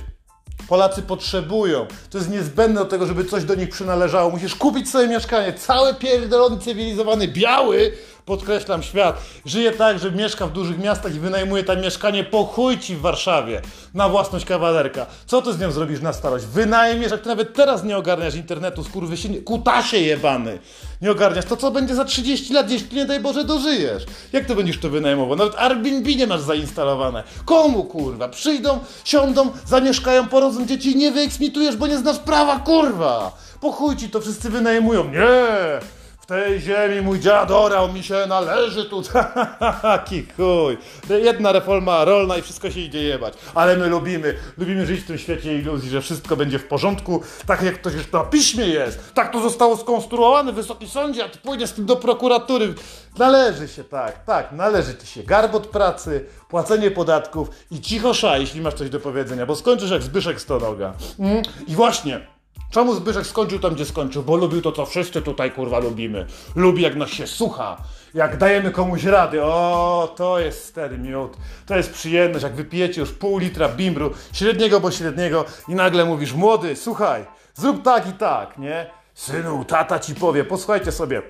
Polacy 0.68 1.02
potrzebują. 1.02 1.86
To 2.10 2.18
jest 2.18 2.30
niezbędne 2.30 2.80
do 2.80 2.86
tego, 2.86 3.06
żeby 3.06 3.26
coś 3.26 3.44
do 3.44 3.56
nich 3.56 3.70
przynależało. 3.70 4.30
Musisz 4.30 4.56
kupić 4.56 4.90
sobie 4.90 5.08
mieszkanie. 5.08 5.54
Cały 5.54 5.94
pierdolony, 5.94 6.58
cywilizowany, 6.60 7.28
biały, 7.28 7.92
podkreślam 8.26 8.84
świat, 8.84 9.22
żyje 9.46 9.72
tak, 9.72 10.00
że 10.00 10.12
mieszka 10.12 10.48
w 10.48 10.52
dużych 10.52 10.80
miastach 10.80 11.16
i 11.16 11.20
wynajmuje 11.20 11.64
tam 11.64 11.82
mieszkanie 11.82 12.24
po 12.24 12.46
chuj 12.46 12.80
ci 12.80 12.96
w 12.96 13.02
Warszawie 13.02 13.62
na 13.94 14.10
własność 14.10 14.46
kawalerka. 14.46 15.06
Co 15.26 15.42
ty 15.42 15.54
z 15.54 15.60
nią 15.60 15.72
zrobisz 15.72 16.02
na 16.02 16.14
starość? 16.14 16.46
Wynajmiesz, 16.46 17.12
jak 17.12 17.22
ty 17.22 17.28
nawet 17.28 17.54
teraz 17.54 17.84
nie 17.84 17.98
ogarniasz 17.98 18.36
internetu, 18.36 18.84
skurwysynie, 18.84 19.42
kutasie 19.42 19.98
jebany. 19.98 20.60
Nie 21.02 21.12
ogarniasz, 21.12 21.46
to 21.46 21.58
co 21.58 21.72
będzie 21.72 21.96
za 21.96 22.06
30 22.06 22.54
lat, 22.54 22.72
jeśli 22.72 22.98
nie 22.98 23.06
daj 23.06 23.20
Boże 23.20 23.44
dożyjesz? 23.44 24.04
Jak 24.34 24.46
to 24.46 24.56
będziesz 24.56 24.80
to 24.80 24.90
wynajmował? 24.90 25.38
Nawet 25.38 25.56
Airbnb 25.56 26.16
nie 26.16 26.28
masz 26.28 26.42
zainstalowane. 26.42 27.24
Komu 27.46 27.84
kurwa? 27.84 28.30
Przyjdą, 28.30 28.80
siądą, 29.04 29.52
zamieszkają, 29.66 30.28
porodzą 30.28 30.66
dzieci 30.66 30.92
i 30.92 30.96
nie 30.96 31.12
wyeksmitujesz, 31.12 31.76
bo 31.76 31.88
nie 31.88 31.98
znasz 31.98 32.20
prawa, 32.20 32.60
kurwa! 32.60 33.38
Po 33.62 33.72
chuj 33.72 33.98
ci 33.98 34.10
to 34.10 34.22
wszyscy 34.22 34.50
wynajmują. 34.50 35.12
Nie! 35.12 36.01
W 36.22 36.26
tej 36.26 36.60
ziemi 36.60 37.02
mój 37.02 37.20
dziad 37.20 37.52
orał, 37.52 37.94
mi 37.94 38.04
się 38.04 38.26
należy 38.28 38.86
tu. 38.86 39.02
Taki 39.82 40.26
chuj. 40.38 40.78
Jedna 41.10 41.52
reforma 41.52 42.06
rolna 42.06 42.38
i 42.38 42.42
wszystko 42.42 42.72
się 42.72 42.80
idzie 42.80 43.04
jebać. 43.04 43.34
Ale 43.56 43.78
my 43.78 43.88
lubimy, 43.88 44.38
lubimy 44.58 44.86
żyć 44.86 45.00
w 45.00 45.08
tym 45.08 45.18
świecie 45.18 45.58
iluzji, 45.60 45.90
że 45.90 46.02
wszystko 46.02 46.36
będzie 46.36 46.60
w 46.60 46.68
porządku, 46.68 47.24
tak 47.46 47.62
jak 47.62 47.78
to 47.78 47.90
już 47.90 48.12
na 48.12 48.24
piśmie 48.24 48.66
jest. 48.66 49.14
Tak 49.14 49.32
to 49.32 49.42
zostało 49.42 49.78
skonstruowane, 49.78 50.54
Wysoki 50.54 50.90
Sądzie, 50.90 51.26
a 51.26 51.30
ty 51.30 51.38
pójdziesz 51.38 51.70
z 51.70 51.74
tym 51.74 51.86
do 51.86 51.96
prokuratury. 51.96 52.74
Należy 53.18 53.68
się, 53.68 53.84
tak, 53.84 54.26
tak, 54.26 54.52
należy 54.52 54.98
ci 54.98 55.08
się 55.08 55.24
garbot 55.24 55.68
pracy, 55.68 56.26
płacenie 56.50 56.92
podatków 56.92 57.50
i 57.72 57.82
cicho 57.82 58.14
szaj, 58.14 58.42
jeśli 58.42 58.62
masz 58.62 58.74
coś 58.74 58.90
do 58.90 59.00
powiedzenia, 59.00 59.46
bo 59.46 59.56
skończysz 59.56 59.92
jak 59.92 60.04
Zbyszek 60.04 60.42
Stonoga. 60.42 60.94
Mm? 61.20 61.42
I 61.68 61.76
właśnie, 61.76 62.28
Czemu 62.72 62.96
Zbyszek 62.96 63.28
skończył 63.28 63.60
tam, 63.60 63.76
gdzie 63.76 63.86
skończył? 63.86 64.24
Bo 64.24 64.36
lubił 64.36 64.62
to, 64.62 64.72
co 64.72 64.86
wszyscy 64.86 65.22
tutaj, 65.22 65.52
kurwa, 65.52 65.80
lubimy. 65.80 66.26
Lubi, 66.56 66.82
jak 66.82 66.96
nas 66.96 67.10
się 67.10 67.28
słucha. 67.28 67.78
Jak 68.14 68.38
dajemy 68.38 68.72
komuś 68.72 69.04
rady. 69.04 69.44
O, 69.44 70.14
to 70.16 70.40
jest 70.40 70.66
stary 70.66 70.98
miód. 70.98 71.38
To 71.66 71.78
jest 71.78 71.94
przyjemność, 71.94 72.44
jak 72.44 72.56
wypijecie 72.56 73.02
już 73.02 73.12
pół 73.12 73.38
litra 73.38 73.70
bimbru, 73.70 74.14
średniego 74.34 74.80
bo 74.80 74.92
średniego 74.92 75.46
i 75.68 75.76
nagle 75.76 76.06
mówisz, 76.06 76.34
młody, 76.34 76.76
słuchaj, 76.76 77.26
zrób 77.54 77.84
tak 77.84 78.10
i 78.10 78.14
tak, 78.14 78.58
nie? 78.58 78.90
Synu, 79.14 79.66
tata 79.66 80.00
ci 80.00 80.16
powie, 80.16 80.44
posłuchajcie 80.44 80.92
sobie 80.92 81.22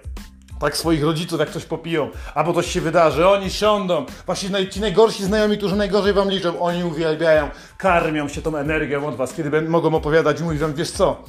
tak 0.61 0.77
swoich 0.77 1.03
rodziców, 1.03 1.39
jak 1.39 1.49
coś 1.49 1.65
popiją, 1.65 2.09
albo 2.35 2.53
coś 2.53 2.71
się 2.71 2.81
wydarzy, 2.81 3.27
oni 3.27 3.49
siądą. 3.49 4.05
Właśnie 4.25 4.67
ci 4.69 4.81
najgorsi 4.81 5.23
znajomi, 5.23 5.57
którzy 5.57 5.75
najgorzej 5.75 6.13
wam 6.13 6.29
liczą, 6.29 6.59
oni 6.59 6.83
uwielbiają, 6.83 7.49
karmią 7.77 8.27
się 8.27 8.41
tą 8.41 8.57
energią 8.57 9.07
od 9.07 9.15
was, 9.15 9.33
kiedy 9.33 9.61
mogą 9.61 9.95
opowiadać 9.95 10.41
mówić 10.41 10.59
wam, 10.59 10.73
wiesz 10.73 10.91
co, 10.91 11.23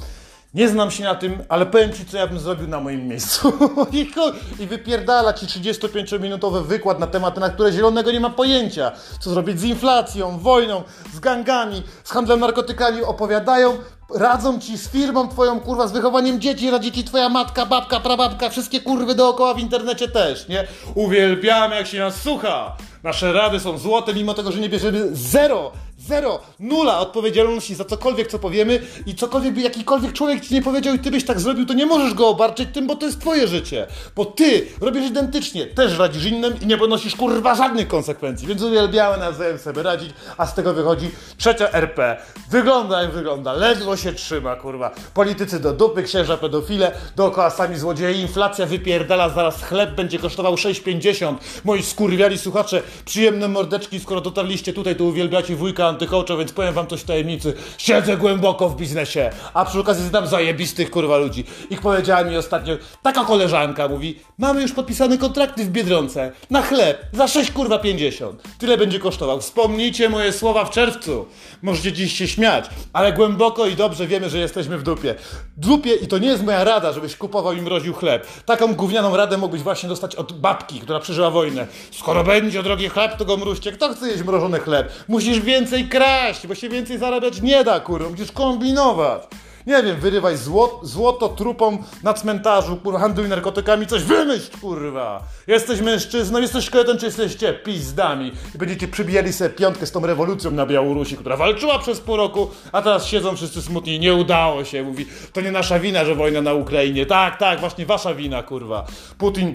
nie 0.55 0.69
znam 0.69 0.91
się 0.91 1.05
na 1.05 1.15
tym, 1.15 1.45
ale 1.49 1.67
powiem 1.67 1.93
ci, 1.93 2.07
co 2.07 2.17
ja 2.17 2.27
bym 2.27 2.39
zrobił 2.39 2.69
na 2.69 2.81
moim 2.81 3.09
miejscu. 3.09 3.53
I 4.61 4.67
wypierdala 4.67 5.33
ci 5.33 5.47
35-minutowy 5.47 6.63
wykład 6.63 6.99
na 6.99 7.07
tematy, 7.07 7.41
na 7.41 7.51
które 7.51 7.73
zielonego 7.73 8.13
nie 8.13 8.21
ma 8.21 8.31
pojęcia. 8.31 8.93
Co 9.21 9.31
zrobić 9.31 9.61
z 9.61 9.65
inflacją, 9.65 10.39
wojną, 10.39 10.83
z 11.15 11.21
gangami, 11.21 11.83
z 12.05 12.11
handlem 12.11 12.41
narkotykami. 12.41 13.03
Opowiadają, 13.03 13.79
radzą 14.15 14.61
ci 14.61 14.79
z 14.79 14.89
firmą 14.89 15.29
twoją, 15.29 15.61
kurwa, 15.61 15.89
z 15.89 15.93
wychowaniem 15.93 16.41
dzieci, 16.41 16.71
radzi 16.71 16.93
ci 16.93 17.05
twoja 17.05 17.29
matka, 17.29 17.67
babka, 17.67 18.01
prababka, 18.01 18.51
wszystkie 18.51 18.81
kurwy 18.81 19.15
dookoła 19.15 19.55
w 19.55 19.59
internecie 19.59 20.09
też, 20.09 20.49
nie? 20.49 20.65
Uwielbiamy, 20.95 21.77
jak 21.77 21.87
się 21.87 21.99
nas 21.99 22.23
słucha. 22.23 22.77
Nasze 23.03 23.33
rady 23.33 23.61
są 23.61 23.79
złote, 23.79 24.15
mimo 24.15 24.35
tego, 24.35 24.53
że 24.53 24.61
nie 24.61 24.69
bierzemy 24.69 25.09
zero 25.13 25.73
Zero, 26.09 26.41
nula 26.61 26.99
odpowiedzialności 27.01 27.75
za 27.75 27.85
cokolwiek, 27.85 28.29
co 28.29 28.39
powiemy 28.39 28.81
i 29.07 29.15
cokolwiek 29.15 29.57
jakikolwiek 29.57 30.13
człowiek 30.13 30.41
ci 30.41 30.55
nie 30.55 30.63
powiedział 30.63 30.95
i 30.95 30.99
ty 30.99 31.11
byś 31.11 31.25
tak 31.25 31.41
zrobił, 31.41 31.67
to 31.67 31.75
nie 31.75 31.87
możesz 31.87 32.15
go 32.15 32.29
obarczyć 32.29 32.69
tym, 32.73 32.87
bo 32.87 32.97
to 32.97 33.07
jest 33.07 33.21
twoje 33.21 33.49
życie. 33.49 33.87
Bo 34.17 34.25
ty 34.25 34.67
robisz 34.81 35.07
identycznie, 35.07 35.67
też 35.67 35.99
radzisz 35.99 36.25
innym 36.25 36.55
i 36.61 36.67
nie 36.67 36.77
ponosisz 36.77 37.17
kurwa 37.17 37.55
żadnych 37.55 37.89
konsekwencji, 37.89 38.49
więc 38.49 38.63
uwielbiamy 38.63 39.19
nawzajem 39.19 39.59
sobie 39.59 39.83
radzić, 39.83 40.11
a 40.37 40.47
z 40.47 40.55
tego 40.55 40.75
wychodzi 40.75 41.11
trzecia 41.39 41.73
RP. 41.73 42.17
Wygląda 42.51 43.03
jak 43.03 43.11
wygląda, 43.11 43.53
ledwo 43.53 43.97
się 43.97 44.13
trzyma, 44.13 44.57
kurwa. 44.57 44.91
Politycy 45.15 45.61
do 45.61 45.73
dupy, 45.73 46.03
księża 46.03 46.37
pedofile, 46.37 46.93
dookoła 47.17 47.51
sami 47.51 47.79
złodzieje, 47.79 48.23
inflacja 48.23 48.67
wypierdala, 48.67 49.29
zaraz 49.29 49.63
chleb 49.63 49.95
będzie 49.95 50.19
kosztował 50.19 50.55
6,50. 50.55 51.35
Moi 51.65 51.83
skurwiali 51.83 52.39
słuchacze, 52.39 52.83
przyjemne 53.05 53.49
mordeczki, 53.49 54.01
skoro 54.01 54.21
dotarliście 54.21 54.73
tutaj, 54.73 54.97
to 54.97 55.05
uwielbiacie 55.05 55.57
wujka 55.57 55.92
antykołczo, 55.93 56.37
więc 56.37 56.53
powiem 56.53 56.75
wam 56.75 56.87
coś 56.87 57.01
w 57.01 57.05
tajemnicy. 57.05 57.55
Siedzę 57.79 58.17
głęboko 58.17 58.69
w 58.69 58.77
biznesie, 58.77 59.31
a 59.55 59.65
przy 59.65 59.81
okazji 59.81 60.09
znam 60.09 60.27
zajebistych 60.27 60.91
kurwa 60.91 61.17
ludzi. 61.17 61.45
Ich 61.71 61.81
powiedziała 61.81 62.25
mi 62.25 62.37
ostatnio, 62.37 62.77
taka 63.03 63.25
koleżanka 63.25 63.89
mówi, 63.89 64.19
mamy 64.39 64.63
już 64.63 64.73
podpisane 64.73 65.19
kontrakty 65.19 65.65
w 65.65 65.71
Biedronce, 65.71 66.33
na 66.51 66.63
chleb, 66.63 67.05
za 67.13 67.29
6 67.29 67.51
kurwa 67.51 67.79
50. 67.79 68.43
Tyle 68.59 68.79
będzie 68.79 68.99
kosztował. 68.99 69.41
Wspomnijcie 69.41 70.09
moje 70.09 70.33
słowa 70.33 70.65
w 70.65 70.71
czerwcu. 70.71 71.27
Możecie 71.63 71.93
dziś 71.93 72.13
się 72.19 72.29
śmiać, 72.29 72.65
ale 72.93 73.13
głęboko 73.13 73.67
i 73.67 73.77
dobrze 73.77 74.07
wiemy, 74.07 74.31
że 74.31 74.39
jesteśmy 74.39 74.79
w 74.79 74.83
dupie. 74.83 75.15
Dupie 75.57 75.95
i 75.95 76.07
to 76.07 76.19
nie 76.19 76.29
jest 76.29 76.45
moja 76.45 76.65
rada, 76.65 76.93
żebyś 76.93 77.17
kupował 77.17 77.53
i 77.53 77.63
mroził 77.63 77.95
chleb. 77.95 78.27
Taką 78.47 78.75
gównianą 78.75 79.17
radę 79.17 79.39
mógłbyś 79.39 79.63
właśnie 79.63 79.89
dostać 79.89 80.17
od 80.17 80.33
babki, 80.33 80.81
która 80.81 81.01
przeżyła 81.01 81.31
wojnę. 81.31 81.67
Skoro 81.91 82.25
będzie 82.25 82.63
drogi 82.63 82.89
chleb, 82.89 83.17
to 83.17 83.25
go 83.25 83.37
mruźcie. 83.37 83.73
Kto 83.73 83.95
chce 83.95 84.09
jeść 84.09 84.23
mrożony 84.23 84.61
chleb? 84.61 84.93
Musisz 85.09 85.41
więcej 85.41 85.82
więcej 85.83 86.01
kraść, 86.01 86.47
bo 86.47 86.55
się 86.55 86.69
więcej 86.69 86.99
zarabiać 86.99 87.43
nie 87.43 87.65
da, 87.65 87.81
kurwa, 87.81 88.11
musisz 88.11 88.33
kombinować. 88.33 89.23
Nie 89.67 89.83
wiem, 89.83 90.01
wyrywaj 90.01 90.37
zło, 90.37 90.81
złoto 90.83 91.29
trupom 91.29 91.79
na 92.03 92.15
cmentarzu, 92.15 92.77
kurwa, 92.77 92.99
handluj 92.99 93.29
narkotykami, 93.29 93.87
coś 93.87 94.03
wymyśl, 94.03 94.59
kurwa. 94.61 95.23
Jesteś 95.47 95.81
mężczyzną, 95.81 96.41
jesteś 96.41 96.65
szkieletem, 96.65 96.99
czy 96.99 97.07
jesteście 97.07 97.53
pizdami. 97.53 98.33
I 98.55 98.59
będziecie 98.59 98.89
przybijali 98.89 99.33
sobie 99.33 99.51
piątkę 99.51 99.87
z 99.87 99.93
tą 99.93 100.07
rewolucją 100.07 100.51
na 100.51 100.67
Białorusi, 100.67 101.17
która 101.17 101.37
walczyła 101.37 101.79
przez 101.79 102.01
pół 102.01 102.17
roku, 102.17 102.51
a 102.73 102.83
teraz 102.83 103.07
siedzą 103.07 103.37
wszyscy 103.37 103.63
smutni, 103.63 104.01
nie 104.01 104.15
udało 104.15 104.65
się, 104.65 104.83
mówi, 104.83 105.07
to 105.33 105.41
nie 105.41 105.53
nasza 105.53 105.79
wina, 105.79 106.05
że 106.05 106.15
wojna 106.15 106.43
na 106.43 106.55
Ukrainie. 106.55 107.07
Tak, 107.07 107.39
tak, 107.39 107.61
właśnie 107.61 107.87
wasza 107.87 108.15
wina, 108.15 108.43
kurwa. 108.43 108.87
Putin 109.19 109.55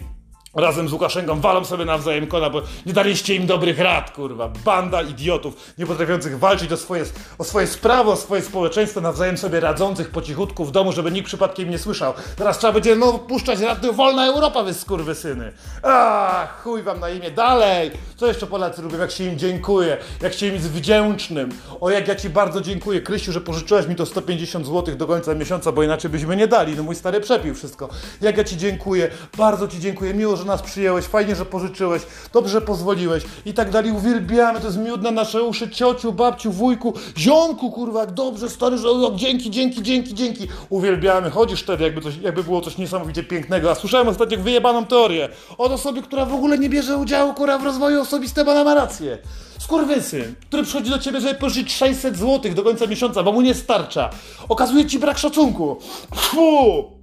razem 0.58 0.90
z 0.90 0.94
Łukaszenką 0.94 1.42
walą 1.42 1.66
sobie 1.66 1.86
nawzajem 1.86 2.28
kona, 2.28 2.50
bo 2.50 2.62
nie 2.86 2.94
daliście 2.94 3.36
im 3.36 3.48
dobrych 3.48 3.80
rad, 3.80 4.12
kurwa. 4.12 4.50
Banda 4.66 5.02
idiotów, 5.02 5.74
nie 5.78 5.86
potrafiących 5.86 6.40
walczyć 6.40 6.72
o 6.72 6.78
swoje, 6.78 7.06
o 7.38 7.44
swoje 7.44 7.68
sprawy, 7.68 8.12
o 8.12 8.16
swoje 8.16 8.42
społeczeństwo, 8.42 9.02
nawzajem 9.02 9.38
sobie 9.38 9.60
radzących 9.60 10.10
po 10.10 10.22
cichutku 10.22 10.66
w 10.66 10.72
domu, 10.72 10.92
żeby 10.92 11.12
nikt 11.12 11.28
przypadkiem 11.28 11.70
nie 11.70 11.78
słyszał. 11.78 12.14
Teraz 12.36 12.60
trzeba 12.60 12.74
będzie 12.74 12.96
no 12.96 13.14
puszczać 13.14 13.60
radio 13.60 13.94
Wolna 13.94 14.28
Europa, 14.28 14.64
wy 14.64 14.74
skurwysyny. 14.74 15.52
A 15.84 16.48
chuj 16.64 16.84
wam 16.84 17.00
na 17.00 17.10
imię. 17.10 17.32
Dalej! 17.32 17.92
Co 18.16 18.28
jeszcze 18.28 18.48
Polacy 18.48 18.82
lubią? 18.82 19.00
Jak 19.00 19.12
się 19.12 19.24
im 19.24 19.38
dziękuję, 19.38 19.98
jak 20.22 20.34
się 20.34 20.48
im 20.48 20.54
jest 20.54 20.72
wdzięcznym. 20.72 21.50
O, 21.82 21.90
jak 21.90 22.08
ja 22.08 22.16
ci 22.16 22.30
bardzo 22.30 22.62
dziękuję, 22.62 23.02
Kryściu, 23.02 23.32
że 23.32 23.42
pożyczyłeś 23.42 23.88
mi 23.88 23.96
to 23.96 24.06
150 24.06 24.66
zł 24.66 24.96
do 24.96 25.08
końca 25.08 25.34
miesiąca, 25.34 25.72
bo 25.72 25.84
inaczej 25.84 26.12
byśmy 26.12 26.36
nie 26.36 26.48
dali. 26.48 26.76
No 26.76 26.84
mój 26.84 26.96
stary 26.96 27.22
przepił 27.22 27.56
wszystko. 27.56 27.90
Jak 28.22 28.38
ja 28.38 28.44
ci 28.44 28.58
dziękuję, 28.58 29.12
bardzo 29.38 29.68
ci 29.68 29.80
dziękuję, 29.80 30.14
miło, 30.14 30.36
że 30.36 30.46
nas 30.48 30.62
przyjęłeś, 30.62 31.06
fajnie, 31.06 31.36
że 31.36 31.46
pożyczyłeś, 31.46 32.01
dobrze, 32.34 32.62
pozwoliłeś 32.62 33.24
i 33.46 33.54
tak 33.54 33.72
dalej. 33.72 33.92
Uwielbiamy, 33.92 34.60
to 34.60 34.66
jest 34.66 34.77
miód 34.77 35.01
na 35.01 35.12
nasze 35.12 35.44
uszy, 35.44 35.70
ciociu, 35.70 36.13
babciu, 36.13 36.51
wujku, 36.51 36.94
ziomku, 37.18 37.72
kurwa, 37.72 38.00
jak 38.00 38.12
dobrze, 38.12 38.50
stary, 38.50 38.77
że 38.77 38.89
o, 38.89 39.12
dzięki, 39.16 39.51
dzięki, 39.51 39.84
dzięki, 39.84 40.13
dzięki. 40.13 40.48
Uwielbiamy, 40.70 41.30
chodzisz 41.30 41.63
wtedy, 41.63 41.84
jakby, 41.84 42.01
coś, 42.01 42.18
jakby 42.18 42.44
było 42.44 42.62
coś 42.62 42.77
niesamowicie 42.77 43.24
pięknego. 43.24 43.72
A 43.72 43.75
słyszałem 43.75 44.08
ostatnio 44.08 44.38
wyjebaną 44.38 44.86
teorię 44.86 45.30
od 45.58 45.72
osoby, 45.72 46.01
która 46.01 46.25
w 46.25 46.34
ogóle 46.34 46.58
nie 46.58 46.70
bierze 46.70 46.98
udziału, 46.98 47.34
kurwa, 47.34 47.58
w 47.58 47.63
rozwoju 47.63 48.01
osobistego, 48.01 48.51
ona 48.51 48.63
ma 48.63 48.75
rację. 48.75 49.18
Skurwysyn, 49.60 50.36
który 50.48 50.63
przychodzi 50.63 50.89
do 50.89 51.00
ciebie, 51.00 51.22
żeby 51.22 51.36
pożyczyć 51.36 51.74
600 51.74 52.18
zł 52.18 52.54
do 52.54 52.63
końca 52.63 52.88
miesiąca, 52.88 53.24
bo 53.24 53.32
mu 53.32 53.42
nie 53.42 53.54
starcza. 53.54 54.10
Okazuje 54.50 54.86
ci 54.86 55.00
brak 55.00 55.18
szacunku. 55.18 55.77
Fu! 56.16 56.97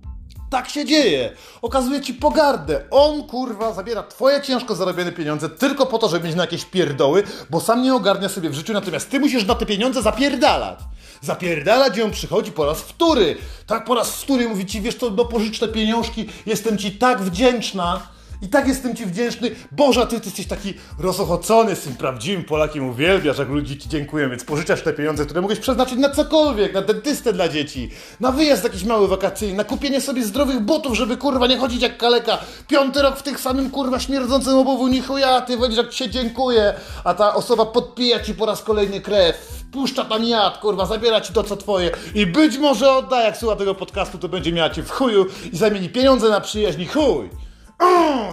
Tak 0.55 0.69
się 0.69 0.85
dzieje. 0.85 1.31
Okazuje 1.63 2.01
ci 2.01 2.15
pogardę. 2.15 2.85
On 2.91 3.23
kurwa 3.23 3.73
zabiera 3.73 4.03
twoje 4.03 4.43
ciężko 4.43 4.75
zarobione 4.75 5.13
pieniądze 5.13 5.49
tylko 5.49 5.87
po 5.87 5.99
to, 5.99 6.09
żeby 6.09 6.27
mieć 6.27 6.37
na 6.37 6.43
jakieś 6.43 6.65
pierdoły, 6.65 7.23
bo 7.51 7.61
sam 7.61 7.83
nie 7.83 7.95
ogarnia 7.95 8.29
sobie 8.29 8.51
w 8.51 8.55
życiu, 8.55 8.73
natomiast 8.73 9.11
ty 9.11 9.21
musisz 9.21 9.47
na 9.47 9.55
te 9.55 9.67
pieniądze 9.67 10.03
zapierdalać. 10.03 10.79
Zapierdalać 11.21 12.01
on 12.01 12.11
przychodzi 12.11 12.53
po 12.53 12.67
raz 12.67 12.81
wtóry. 12.81 13.37
Tak 13.67 13.85
po 13.85 13.95
raz 13.95 14.11
wtóry 14.11 14.49
mówi 14.49 14.67
ci, 14.67 14.81
wiesz 14.81 14.95
co, 14.95 15.11
no 15.11 15.25
pożycz 15.25 15.59
te 15.59 15.69
pieniążki, 15.69 16.29
jestem 16.47 16.79
ci 16.79 16.93
tak 16.93 17.23
wdzięczna. 17.23 18.01
I 18.45 18.49
tak 18.49 18.69
jestem 18.69 18.97
Ci 18.97 19.07
wdzięczny. 19.07 19.51
Boże, 19.73 20.07
Ty, 20.07 20.21
ty 20.21 20.27
jesteś 20.27 20.47
taki 20.47 20.75
rozochocony 20.99 21.77
tym 21.77 21.95
prawdziwym 21.95 22.45
Polakiem, 22.45 22.89
uwielbiasz, 22.89 23.39
jak 23.39 23.49
ludzie 23.49 23.77
Ci 23.77 23.89
dziękują, 23.89 24.31
więc 24.31 24.45
pożyczasz 24.45 24.83
te 24.83 24.93
pieniądze, 24.93 25.25
które 25.25 25.41
mogłeś 25.41 25.59
przeznaczyć 25.59 25.99
na 25.99 26.11
cokolwiek, 26.11 26.75
na 26.75 26.83
dentystę 26.83 27.33
dla 27.33 27.49
dzieci, 27.49 27.91
na 28.21 28.33
wyjazd 28.33 28.65
jakiś 28.65 28.85
mały 28.85 29.09
wakacyjny, 29.09 29.57
na 29.57 29.65
kupienie 29.65 30.01
sobie 30.01 30.25
zdrowych 30.25 30.61
butów, 30.61 30.95
żeby 30.97 31.17
kurwa 31.17 31.47
nie 31.47 31.59
chodzić 31.59 31.83
jak 31.83 31.99
kaleka. 31.99 32.39
Piąty 32.69 33.03
rok 33.03 33.17
w 33.17 33.23
tych 33.23 33.41
samym 33.41 33.71
kurwa 33.71 34.01
śmierdzącym 34.01 34.55
obowu, 34.55 34.89
ni 34.89 35.03
chuja, 35.03 35.41
Ty 35.41 35.59
wiesz 35.59 35.77
jak 35.77 35.91
Ci 35.91 36.11
dziękuję, 36.11 36.75
a 37.05 37.15
ta 37.15 37.35
osoba 37.35 37.67
podpija 37.67 38.21
Ci 38.21 38.35
po 38.35 38.47
raz 38.47 38.63
kolejny 38.63 39.01
krew 39.01 39.65
puszcza 39.73 40.05
tam 40.05 40.25
jad, 40.25 40.59
kurwa, 40.59 40.87
zabiera 40.87 41.21
ci 41.21 41.33
to, 41.33 41.43
co 41.43 41.57
twoje 41.57 41.91
i 42.15 42.27
być 42.27 42.59
może 42.59 42.93
odda, 42.93 43.23
jak 43.23 43.37
słucha 43.37 43.57
tego 43.57 43.75
podcastu, 43.75 44.19
to 44.19 44.29
będzie 44.29 44.53
miała 44.53 44.71
cię 44.71 44.83
w 44.83 44.91
chuju 44.91 45.27
i 45.53 45.57
zamieni 45.57 45.89
pieniądze 45.89 46.29
na 46.29 46.41
przyjaźń 46.41 46.85
chuj. 46.85 47.44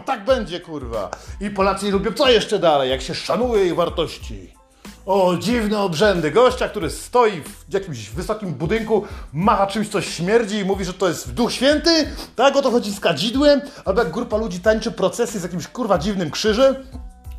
Tak 0.06 0.26
będzie, 0.26 0.60
kurwa. 0.60 1.10
I 1.42 1.50
Polacy 1.50 1.92
lubią 1.92 2.14
co 2.14 2.30
jeszcze 2.30 2.60
dalej, 2.60 2.90
jak 2.90 3.02
się 3.02 3.16
szanuje 3.16 3.64
jej 3.64 3.74
wartości. 3.76 4.54
O, 5.06 5.36
dziwne 5.40 5.80
obrzędy. 5.80 6.32
Gościa, 6.32 6.70
który 6.70 6.90
stoi 6.90 7.42
w 7.70 7.74
jakimś 7.74 8.10
wysokim 8.10 8.54
budynku, 8.54 9.06
macha 9.34 9.68
czymś, 9.68 9.90
co 9.90 10.02
śmierdzi 10.02 10.58
i 10.58 10.66
mówi, 10.66 10.86
że 10.86 10.94
to 10.94 11.08
jest 11.08 11.34
Duch 11.34 11.52
Święty. 11.52 12.08
Tak, 12.36 12.56
o 12.56 12.62
to 12.62 12.72
chodzi 12.72 12.92
z 12.92 13.00
kadzidłem. 13.00 13.62
Albo 13.86 14.04
jak 14.04 14.12
grupa 14.12 14.38
ludzi 14.38 14.60
tańczy 14.60 14.92
procesy 14.92 15.40
z 15.40 15.44
jakimś 15.44 15.68
kurwa 15.68 15.98
dziwnym 15.98 16.32
krzyżem. 16.32 16.76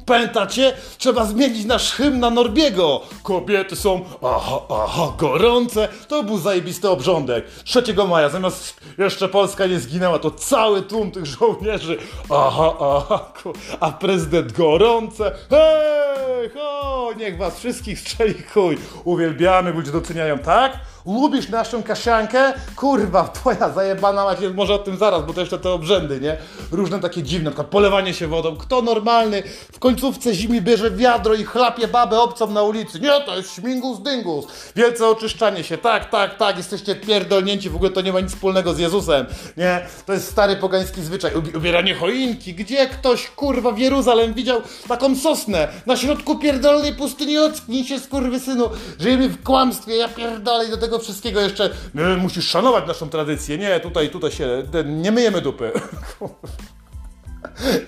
Pamiętacie? 0.06 0.72
Trzeba 0.98 1.24
zmienić 1.24 1.64
nasz 1.64 1.92
hymn 1.92 2.20
na 2.20 2.30
Norbiego. 2.30 3.00
Kobiety 3.22 3.76
są 3.76 4.04
aha, 4.22 4.60
aha, 4.70 5.12
gorące. 5.18 5.88
To 6.08 6.22
był 6.22 6.38
zajebisty 6.38 6.88
obrządek. 6.88 7.44
3 7.64 7.82
maja, 8.08 8.28
zamiast 8.28 8.80
jeszcze 8.98 9.28
Polska 9.28 9.66
nie 9.66 9.80
zginęła, 9.80 10.18
to 10.18 10.30
cały 10.30 10.82
tłum 10.82 11.10
tych 11.10 11.26
żołnierzy. 11.26 11.98
Aha, 12.30 12.74
aha, 12.80 13.32
a 13.80 13.92
prezydent 13.92 14.52
gorące. 14.52 15.32
Hej, 15.50 16.50
ho, 16.50 17.10
niech 17.18 17.38
was 17.38 17.58
wszystkich 17.58 18.00
strzeli 18.00 18.34
chuj. 18.54 18.78
Uwielbiamy, 19.04 19.72
ludzie 19.72 19.92
doceniają, 19.92 20.38
tak? 20.38 20.78
Lubisz 21.06 21.48
naszą 21.48 21.82
kasiankę? 21.82 22.52
Kurwa, 22.76 23.28
twoja 23.28 23.70
zajebana 23.70 24.24
macie, 24.24 24.50
może 24.50 24.74
o 24.74 24.78
tym 24.78 24.96
zaraz, 24.96 25.24
bo 25.26 25.32
to 25.32 25.40
jeszcze 25.40 25.58
te 25.58 25.70
obrzędy, 25.70 26.20
nie? 26.20 26.36
Różne 26.70 27.00
takie 27.00 27.22
dziwne, 27.22 27.50
na 27.58 27.64
polewanie 27.64 28.14
się 28.14 28.26
wodą. 28.26 28.56
Kto 28.56 28.82
normalny 28.82 29.42
w 29.72 29.78
końcówce 29.78 30.34
zimy 30.34 30.60
bierze 30.60 30.90
wiadro 30.90 31.34
i 31.34 31.44
chlapie 31.44 31.88
babę 31.88 32.20
obcą 32.20 32.50
na 32.50 32.62
ulicy? 32.62 33.00
Nie, 33.00 33.20
to 33.26 33.36
jest 33.36 33.54
śmigus 33.54 34.02
dyngus. 34.02 34.46
Wielce 34.76 35.08
oczyszczanie 35.08 35.64
się. 35.64 35.78
Tak, 35.78 36.10
tak, 36.10 36.36
tak, 36.36 36.56
jesteście 36.56 36.96
pierdolnięci, 36.96 37.70
w 37.70 37.76
ogóle 37.76 37.90
to 37.90 38.00
nie 38.00 38.12
ma 38.12 38.20
nic 38.20 38.30
wspólnego 38.30 38.74
z 38.74 38.78
Jezusem. 38.78 39.26
Nie, 39.56 39.86
to 40.06 40.12
jest 40.12 40.30
stary 40.30 40.56
pogański 40.56 41.02
zwyczaj. 41.02 41.34
Ubi 41.34 41.56
ubieranie 41.56 41.94
choinki. 41.94 42.54
Gdzie 42.54 42.86
ktoś, 42.86 43.28
kurwa, 43.28 43.72
w 43.72 43.78
Jeruzalem 43.78 44.34
widział 44.34 44.60
taką 44.88 45.16
sosnę 45.16 45.68
na 45.86 45.96
środku 45.96 46.38
pierdolnej 46.38 46.94
pustyni? 46.94 47.38
Ocknij 47.38 47.84
się, 47.84 48.00
skurwysynu. 48.00 48.70
Żyjemy 49.00 49.28
w 49.28 49.42
kłamstwie, 49.42 49.96
ja 49.96 50.08
pierdolę 50.08 50.68
do 50.68 50.76
tego 50.76 50.91
tego 50.92 51.04
wszystkiego 51.04 51.40
jeszcze 51.40 51.70
nie, 51.94 52.04
musisz 52.04 52.48
szanować 52.48 52.86
naszą 52.86 53.08
tradycję. 53.08 53.58
Nie, 53.58 53.80
tutaj, 53.80 54.10
tutaj 54.10 54.30
się, 54.30 54.62
nie 54.84 55.12
myjemy 55.12 55.40
dupy. 55.40 55.72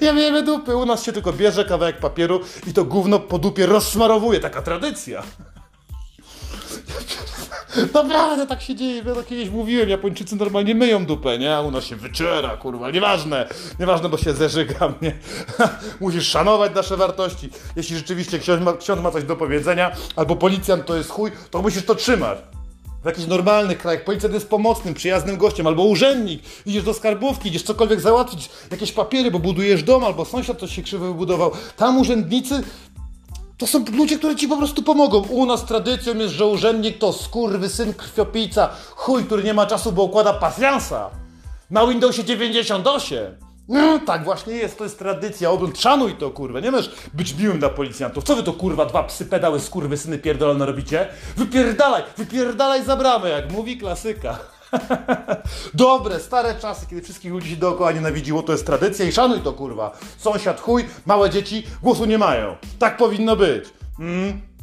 Nie 0.00 0.12
myjemy 0.12 0.42
dupy, 0.42 0.76
u 0.76 0.86
nas 0.86 1.04
się 1.04 1.12
tylko 1.12 1.32
bierze 1.32 1.64
kawałek 1.64 1.98
papieru 1.98 2.40
i 2.66 2.72
to 2.72 2.84
gówno 2.84 3.18
po 3.18 3.38
dupie 3.38 3.66
rozsmarowuje. 3.66 4.40
Taka 4.40 4.62
tradycja. 4.62 5.22
Naprawdę 7.94 8.46
tak 8.46 8.62
się 8.62 8.74
dzieje, 8.74 9.02
ja 9.06 9.14
to 9.14 9.22
kiedyś 9.22 9.50
mówiłem, 9.50 9.88
Japończycy 9.88 10.36
normalnie 10.36 10.74
myją 10.74 11.06
dupę, 11.06 11.38
nie? 11.38 11.56
A 11.56 11.60
u 11.60 11.70
nas 11.70 11.84
się 11.84 11.96
wyczera, 11.96 12.56
kurwa, 12.56 12.90
nieważne, 12.90 13.48
nieważne, 13.80 14.08
bo 14.08 14.18
się 14.18 14.32
zeżygam, 14.32 14.94
nie? 15.02 15.12
Musisz 16.00 16.28
szanować 16.28 16.74
nasze 16.74 16.96
wartości. 16.96 17.50
Jeśli 17.76 17.96
rzeczywiście 17.96 18.38
ksiądz 18.38 18.62
ma, 18.62 18.72
ksiądz 18.72 19.02
ma 19.02 19.10
coś 19.10 19.24
do 19.24 19.36
powiedzenia, 19.36 19.92
albo 20.16 20.36
policjant 20.36 20.86
to 20.86 20.96
jest 20.96 21.10
chuj, 21.10 21.30
to 21.50 21.62
musisz 21.62 21.84
to 21.84 21.94
trzymać 21.94 22.53
w 23.04 23.06
jakichś 23.06 23.26
normalnych 23.26 23.78
krajach 23.78 24.04
policjant 24.04 24.34
jest 24.34 24.48
pomocnym, 24.48 24.94
przyjaznym 24.94 25.36
gościem, 25.36 25.66
albo 25.66 25.82
urzędnik, 25.82 26.42
idziesz 26.66 26.84
do 26.84 26.94
skarbówki, 26.94 27.48
idziesz 27.48 27.62
cokolwiek 27.62 28.00
załatwić, 28.00 28.50
jakieś 28.70 28.92
papiery, 28.92 29.30
bo 29.30 29.38
budujesz 29.38 29.82
dom, 29.82 30.04
albo 30.04 30.24
sąsiad 30.24 30.58
coś 30.58 30.74
się 30.74 30.82
krzywo 30.82 31.06
wybudował. 31.06 31.50
Tam 31.76 31.98
urzędnicy 31.98 32.62
to 33.58 33.66
są 33.66 33.84
ludzie, 33.92 34.18
którzy 34.18 34.36
ci 34.36 34.48
po 34.48 34.56
prostu 34.56 34.82
pomogą. 34.82 35.18
U 35.18 35.46
nas 35.46 35.64
tradycją 35.64 36.14
jest, 36.14 36.34
że 36.34 36.46
urzędnik 36.46 36.98
to 36.98 37.12
skurwy 37.12 37.68
syn 37.68 37.94
krwiopijca, 37.94 38.70
chuj, 38.90 39.24
który 39.24 39.44
nie 39.44 39.54
ma 39.54 39.66
czasu, 39.66 39.92
bo 39.92 40.02
układa 40.02 40.32
pasjansa. 40.32 41.10
Na 41.70 41.86
Windowsie 41.86 42.24
98. 42.24 43.36
No, 43.68 43.98
tak 44.06 44.24
właśnie 44.24 44.54
jest, 44.54 44.78
to 44.78 44.84
jest 44.84 44.98
tradycja, 44.98 45.50
ogląd, 45.50 45.80
szanuj 45.80 46.14
to, 46.14 46.30
kurwa, 46.30 46.60
nie 46.60 46.70
możesz 46.70 46.90
być 47.14 47.34
miłym 47.34 47.58
dla 47.58 47.68
policjantów. 47.68 48.24
Co 48.24 48.36
wy 48.36 48.42
to, 48.42 48.52
kurwa, 48.52 48.86
dwa 48.86 49.02
psy 49.02 49.26
pedały, 49.26 49.60
skurwy, 49.60 49.96
syny 49.96 50.18
pierdolone 50.18 50.66
robicie? 50.66 51.08
Wypierdalaj, 51.36 52.02
wypierdalaj 52.16 52.84
za 52.84 52.96
bramę, 52.96 53.28
jak 53.28 53.52
mówi 53.52 53.76
klasyka. 53.78 54.38
Dobre, 55.74 56.20
stare 56.20 56.54
czasy, 56.54 56.86
kiedy 56.90 57.02
wszystkich 57.02 57.32
ludzi 57.32 57.50
się 57.50 57.56
dookoła 57.56 57.92
nienawidziło, 57.92 58.42
to 58.42 58.52
jest 58.52 58.66
tradycja 58.66 59.04
i 59.04 59.12
szanuj 59.12 59.40
to, 59.40 59.52
kurwa. 59.52 59.98
Sąsiad 60.18 60.60
chuj, 60.60 60.84
małe 61.06 61.30
dzieci 61.30 61.66
głosu 61.82 62.04
nie 62.04 62.18
mają. 62.18 62.56
Tak 62.78 62.96
powinno 62.96 63.36
być. 63.36 63.64
Mm 63.98 64.53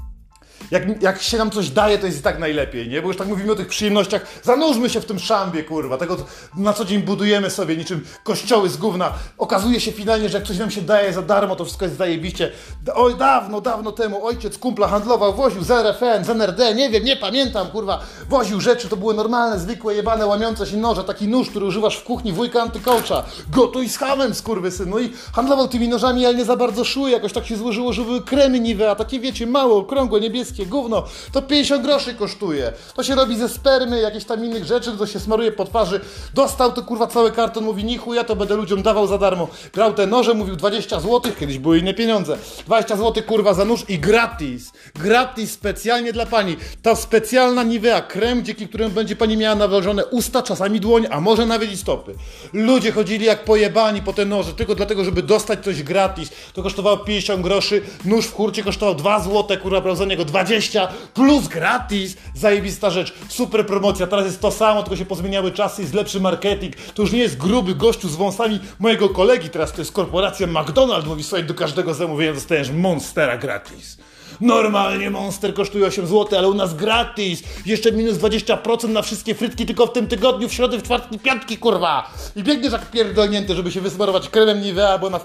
jak, 0.71 1.01
jak 1.01 1.21
się 1.21 1.37
nam 1.37 1.51
coś 1.51 1.69
daje, 1.69 1.97
to 1.97 2.05
jest 2.05 2.19
i 2.19 2.21
tak 2.21 2.39
najlepiej, 2.39 2.89
nie? 2.89 3.01
Bo 3.01 3.07
już 3.07 3.17
tak 3.17 3.27
mówimy 3.27 3.51
o 3.51 3.55
tych 3.55 3.67
przyjemnościach, 3.67 4.25
zanurzmy 4.43 4.89
się 4.89 5.01
w 5.01 5.05
tym 5.05 5.19
szambie, 5.19 5.63
kurwa, 5.63 5.97
tego 5.97 6.17
na 6.55 6.73
co 6.73 6.85
dzień 6.85 7.01
budujemy 7.01 7.49
sobie 7.49 7.77
niczym 7.77 8.05
kościoły 8.23 8.69
z 8.69 8.77
gówna. 8.77 9.13
Okazuje 9.37 9.79
się 9.79 9.91
finalnie, 9.91 10.29
że 10.29 10.37
jak 10.37 10.47
coś 10.47 10.57
nam 10.57 10.71
się 10.71 10.81
daje 10.81 11.13
za 11.13 11.21
darmo, 11.21 11.55
to 11.55 11.65
wszystko 11.65 11.85
jest 11.85 11.97
zajebiście. 11.97 12.51
Oj, 12.95 13.15
dawno, 13.15 13.61
dawno 13.61 13.91
temu 13.91 14.25
ojciec 14.25 14.57
kumpla 14.57 14.87
handlował, 14.87 15.33
woził 15.33 15.63
z 15.63 15.71
RFN, 15.71 16.25
z 16.25 16.29
NRD, 16.29 16.75
nie 16.75 16.89
wiem, 16.89 17.03
nie 17.03 17.17
pamiętam, 17.17 17.67
kurwa, 17.67 17.99
woził 18.29 18.61
rzeczy, 18.61 18.89
to 18.89 18.97
były 18.97 19.13
normalne, 19.13 19.59
zwykłe, 19.59 19.95
jebane, 19.95 20.25
łamiące 20.25 20.67
się 20.67 20.77
noże, 20.77 21.03
taki 21.03 21.27
nóż, 21.27 21.49
który 21.49 21.65
używasz 21.65 21.97
w 21.97 22.03
kuchni 22.03 22.33
wujka 22.33 22.61
antykołcza. 22.61 23.23
Gotuj 23.49 23.89
z 23.89 23.97
hamem, 23.97 24.35
skurwysyn. 24.35 24.89
No 24.89 24.99
i 24.99 25.13
handlował 25.33 25.67
tymi 25.67 25.87
nożami, 25.87 26.25
ale 26.25 26.35
nie 26.35 26.45
za 26.45 26.55
bardzo 26.55 26.83
szły, 26.83 27.11
jakoś 27.11 27.33
tak 27.33 27.45
się 27.45 27.57
złożyło, 27.57 27.93
że 27.93 28.01
były 28.01 28.21
kremy 28.21 28.59
niwe, 28.59 28.91
a 28.91 28.95
takie 28.95 29.19
wiecie, 29.19 29.47
małe, 29.47 29.73
okrągłe, 29.73 30.19
niebieskie, 30.19 30.50
niemieckie, 30.51 30.65
gówno, 30.65 31.03
to 31.31 31.41
50 31.41 31.83
groszy 31.83 32.13
kosztuje. 32.13 32.73
To 32.95 33.03
się 33.03 33.15
robi 33.15 33.37
ze 33.37 33.49
spermy, 33.49 34.01
jakieś 34.01 34.25
tam 34.25 34.45
innych 34.45 34.65
rzeczy, 34.65 34.91
to 34.97 35.07
się 35.07 35.19
smaruje 35.19 35.51
po 35.51 35.65
twarzy. 35.65 35.99
Dostał 36.33 36.71
to 36.71 36.83
kurwa 36.83 37.07
cały 37.07 37.31
karton, 37.31 37.63
mówi 37.63 37.83
nichu, 37.83 38.13
ja 38.13 38.23
to 38.23 38.35
będę 38.35 38.55
ludziom 38.55 38.81
dawał 38.81 39.07
za 39.07 39.17
darmo. 39.17 39.47
Brał 39.73 39.93
te 39.93 40.07
noże, 40.07 40.33
mówił 40.33 40.55
20 40.55 40.99
zł, 40.99 41.21
kiedyś 41.39 41.57
były 41.59 41.79
inne 41.79 41.93
pieniądze. 41.93 42.37
20 42.65 42.95
zł 42.95 43.23
kurwa 43.23 43.53
za 43.53 43.65
nóż 43.65 43.85
i 43.89 43.99
gratis. 43.99 44.71
Gratis 44.95 45.51
specjalnie 45.51 46.13
dla 46.13 46.25
pani. 46.25 46.57
Ta 46.81 46.95
specjalna 46.95 47.63
Nivea 47.63 48.01
krem, 48.01 48.45
dzięki 48.45 48.67
któremu 48.67 48.91
będzie 48.91 49.15
pani 49.15 49.37
miała 49.37 49.55
nawilżone 49.55 50.05
usta, 50.05 50.43
czasami 50.43 50.79
dłoń, 50.79 51.07
a 51.11 51.21
może 51.21 51.45
nawet 51.45 51.71
i 51.71 51.77
stopy. 51.77 52.15
Ludzie 52.53 52.91
chodzili 52.91 53.25
jak 53.25 53.43
pojebani 53.43 54.01
po 54.01 54.13
te 54.13 54.25
noże, 54.25 54.53
tylko 54.53 54.75
dlatego, 54.75 55.03
żeby 55.03 55.23
dostać 55.23 55.63
coś 55.63 55.83
gratis. 55.83 56.29
To 56.53 56.63
kosztowało 56.63 56.97
50 56.97 57.41
groszy, 57.41 57.81
nóż 58.05 58.25
w 58.25 58.33
hurcie 58.33 58.63
kosztował 58.63 58.95
2 58.95 59.19
zł, 59.19 59.57
kurwa, 59.63 59.81
brał 59.81 59.95
za 59.95 60.05
niego 60.05 60.25
20, 60.43 60.87
plus 61.13 61.47
gratis. 61.47 62.17
Zajebista 62.35 62.89
rzecz, 62.89 63.13
super 63.29 63.65
promocja. 63.65 64.07
Teraz 64.07 64.25
jest 64.25 64.41
to 64.41 64.51
samo, 64.51 64.83
tylko 64.83 64.95
się 64.95 65.05
pozmieniały 65.05 65.51
czasy, 65.51 65.81
jest 65.81 65.93
lepszy 65.93 66.19
marketing. 66.19 66.75
To 66.75 67.01
już 67.01 67.11
nie 67.11 67.19
jest 67.19 67.37
gruby 67.37 67.75
gościu 67.75 68.09
z 68.09 68.15
wąsami 68.15 68.59
mojego 68.79 69.09
kolegi, 69.09 69.49
teraz 69.49 69.71
to 69.71 69.81
jest 69.81 69.91
korporacja 69.91 70.47
McDonald's. 70.47 71.05
Mówi, 71.05 71.23
słuchaj, 71.23 71.43
do 71.43 71.53
każdego 71.53 71.93
zamówienia 71.93 72.33
dostajesz 72.33 72.71
Monstera 72.71 73.37
gratis. 73.37 73.97
Normalnie 74.41 75.09
Monster 75.09 75.53
kosztuje 75.53 75.85
8 75.85 76.07
zł, 76.07 76.39
ale 76.39 76.49
u 76.49 76.53
nas 76.53 76.73
gratis. 76.73 77.43
Jeszcze 77.65 77.91
minus 77.91 78.17
20% 78.17 78.89
na 78.89 79.01
wszystkie 79.01 79.35
frytki 79.35 79.65
tylko 79.65 79.87
w 79.87 79.93
tym 79.93 80.07
tygodniu, 80.07 80.49
w 80.49 80.53
środę, 80.53 80.77
w 80.77 80.83
czwartki, 80.83 81.19
piątki, 81.19 81.57
kurwa. 81.57 82.13
I 82.35 82.43
biegniesz 82.43 82.71
jak 82.73 82.91
pierdolnięty, 82.91 83.55
żeby 83.55 83.71
się 83.71 83.81
wysmarować 83.81 84.29
kremem 84.29 84.61
Nivea, 84.61 84.97
bo 84.97 85.09
na 85.09 85.19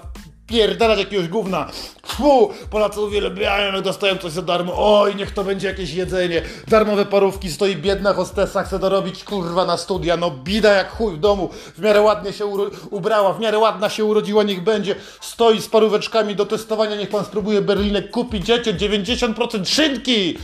pierdalać 0.47 0.99
jakiegoś 0.99 1.27
gówna. 1.27 1.67
Fu, 2.05 2.49
Polacy 2.69 3.01
uwielbiają, 3.01 3.73
jak 3.73 3.83
dostają 3.83 4.17
coś 4.17 4.31
za 4.31 4.41
darmo. 4.41 4.73
Oj, 4.75 5.15
niech 5.15 5.33
to 5.33 5.43
będzie 5.43 5.67
jakieś 5.67 5.93
jedzenie. 5.93 6.41
Darmowe 6.67 7.05
parówki, 7.05 7.51
stoi 7.51 7.75
biedna 7.75 8.13
hostesa, 8.13 8.63
chce 8.63 8.79
dorobić 8.79 9.23
kurwa 9.23 9.65
na 9.65 9.77
studia. 9.77 10.17
No 10.17 10.31
bida 10.31 10.73
jak 10.73 10.91
chuj 10.91 11.15
w 11.15 11.19
domu. 11.19 11.49
W 11.77 11.81
miarę 11.81 12.01
ładnie 12.01 12.33
się 12.33 12.45
ubrała, 12.89 13.33
w 13.33 13.39
miarę 13.39 13.59
ładna 13.59 13.89
się 13.89 14.05
urodziła, 14.05 14.43
niech 14.43 14.63
będzie. 14.63 14.95
Stoi 15.21 15.61
z 15.61 15.67
paróweczkami 15.67 16.35
do 16.35 16.45
testowania, 16.45 16.95
niech 16.95 17.09
pan 17.09 17.25
spróbuje 17.25 17.61
Berlinek 17.61 18.11
kupić. 18.11 18.45
Dziecię, 18.45 18.73
90% 18.73 19.65
szynki! 19.65 20.37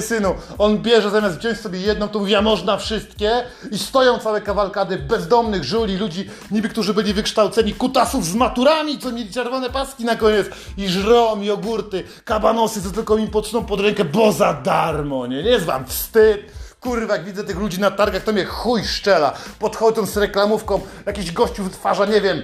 synu. 0.00 0.34
On 0.58 0.78
bierze 0.78 1.10
zamiast 1.10 1.38
wziąć 1.38 1.60
sobie 1.60 1.80
jedną, 1.80 2.08
to 2.08 2.18
mówi, 2.18 2.34
a 2.34 2.42
można 2.42 2.76
wszystkie. 2.76 3.44
I 3.72 3.78
stoją 3.78 4.18
całe 4.18 4.40
kawalkady 4.40 4.98
bezdomnych 4.98 5.64
żuli, 5.64 5.96
ludzi 5.96 6.30
niby, 6.50 6.68
którzy 6.68 6.94
byli 6.94 7.14
wykształceni, 7.14 7.74
kutasów 7.74 8.24
z 8.24 8.34
maturami, 8.34 8.98
co 8.98 9.12
mi 9.12 9.23
mieli 9.24 9.34
czerwone 9.34 9.70
paski 9.70 10.04
na 10.04 10.16
koniec 10.16 10.46
i 10.76 10.88
żrą 10.88 11.42
jogurty, 11.42 12.04
kabanosy, 12.24 12.82
co 12.82 12.90
tylko 12.90 13.16
mi 13.16 13.28
poczną 13.28 13.64
pod 13.64 13.80
rękę, 13.80 14.04
bo 14.04 14.32
za 14.32 14.54
darmo, 14.54 15.26
nie? 15.26 15.42
Nie 15.42 15.50
jest 15.50 15.64
wam 15.64 15.86
wstyd? 15.86 16.52
Kurwa, 16.80 17.16
jak 17.16 17.24
widzę 17.24 17.44
tych 17.44 17.58
ludzi 17.58 17.80
na 17.80 17.90
targach, 17.90 18.22
to 18.22 18.32
mnie 18.32 18.44
chuj 18.44 18.84
szczela. 18.84 19.32
Podchodzą 19.58 20.06
z 20.06 20.16
reklamówką, 20.16 20.80
jakiś 21.06 21.32
gościu 21.32 21.64
wytwarza, 21.64 22.06
nie 22.06 22.20
wiem, 22.20 22.42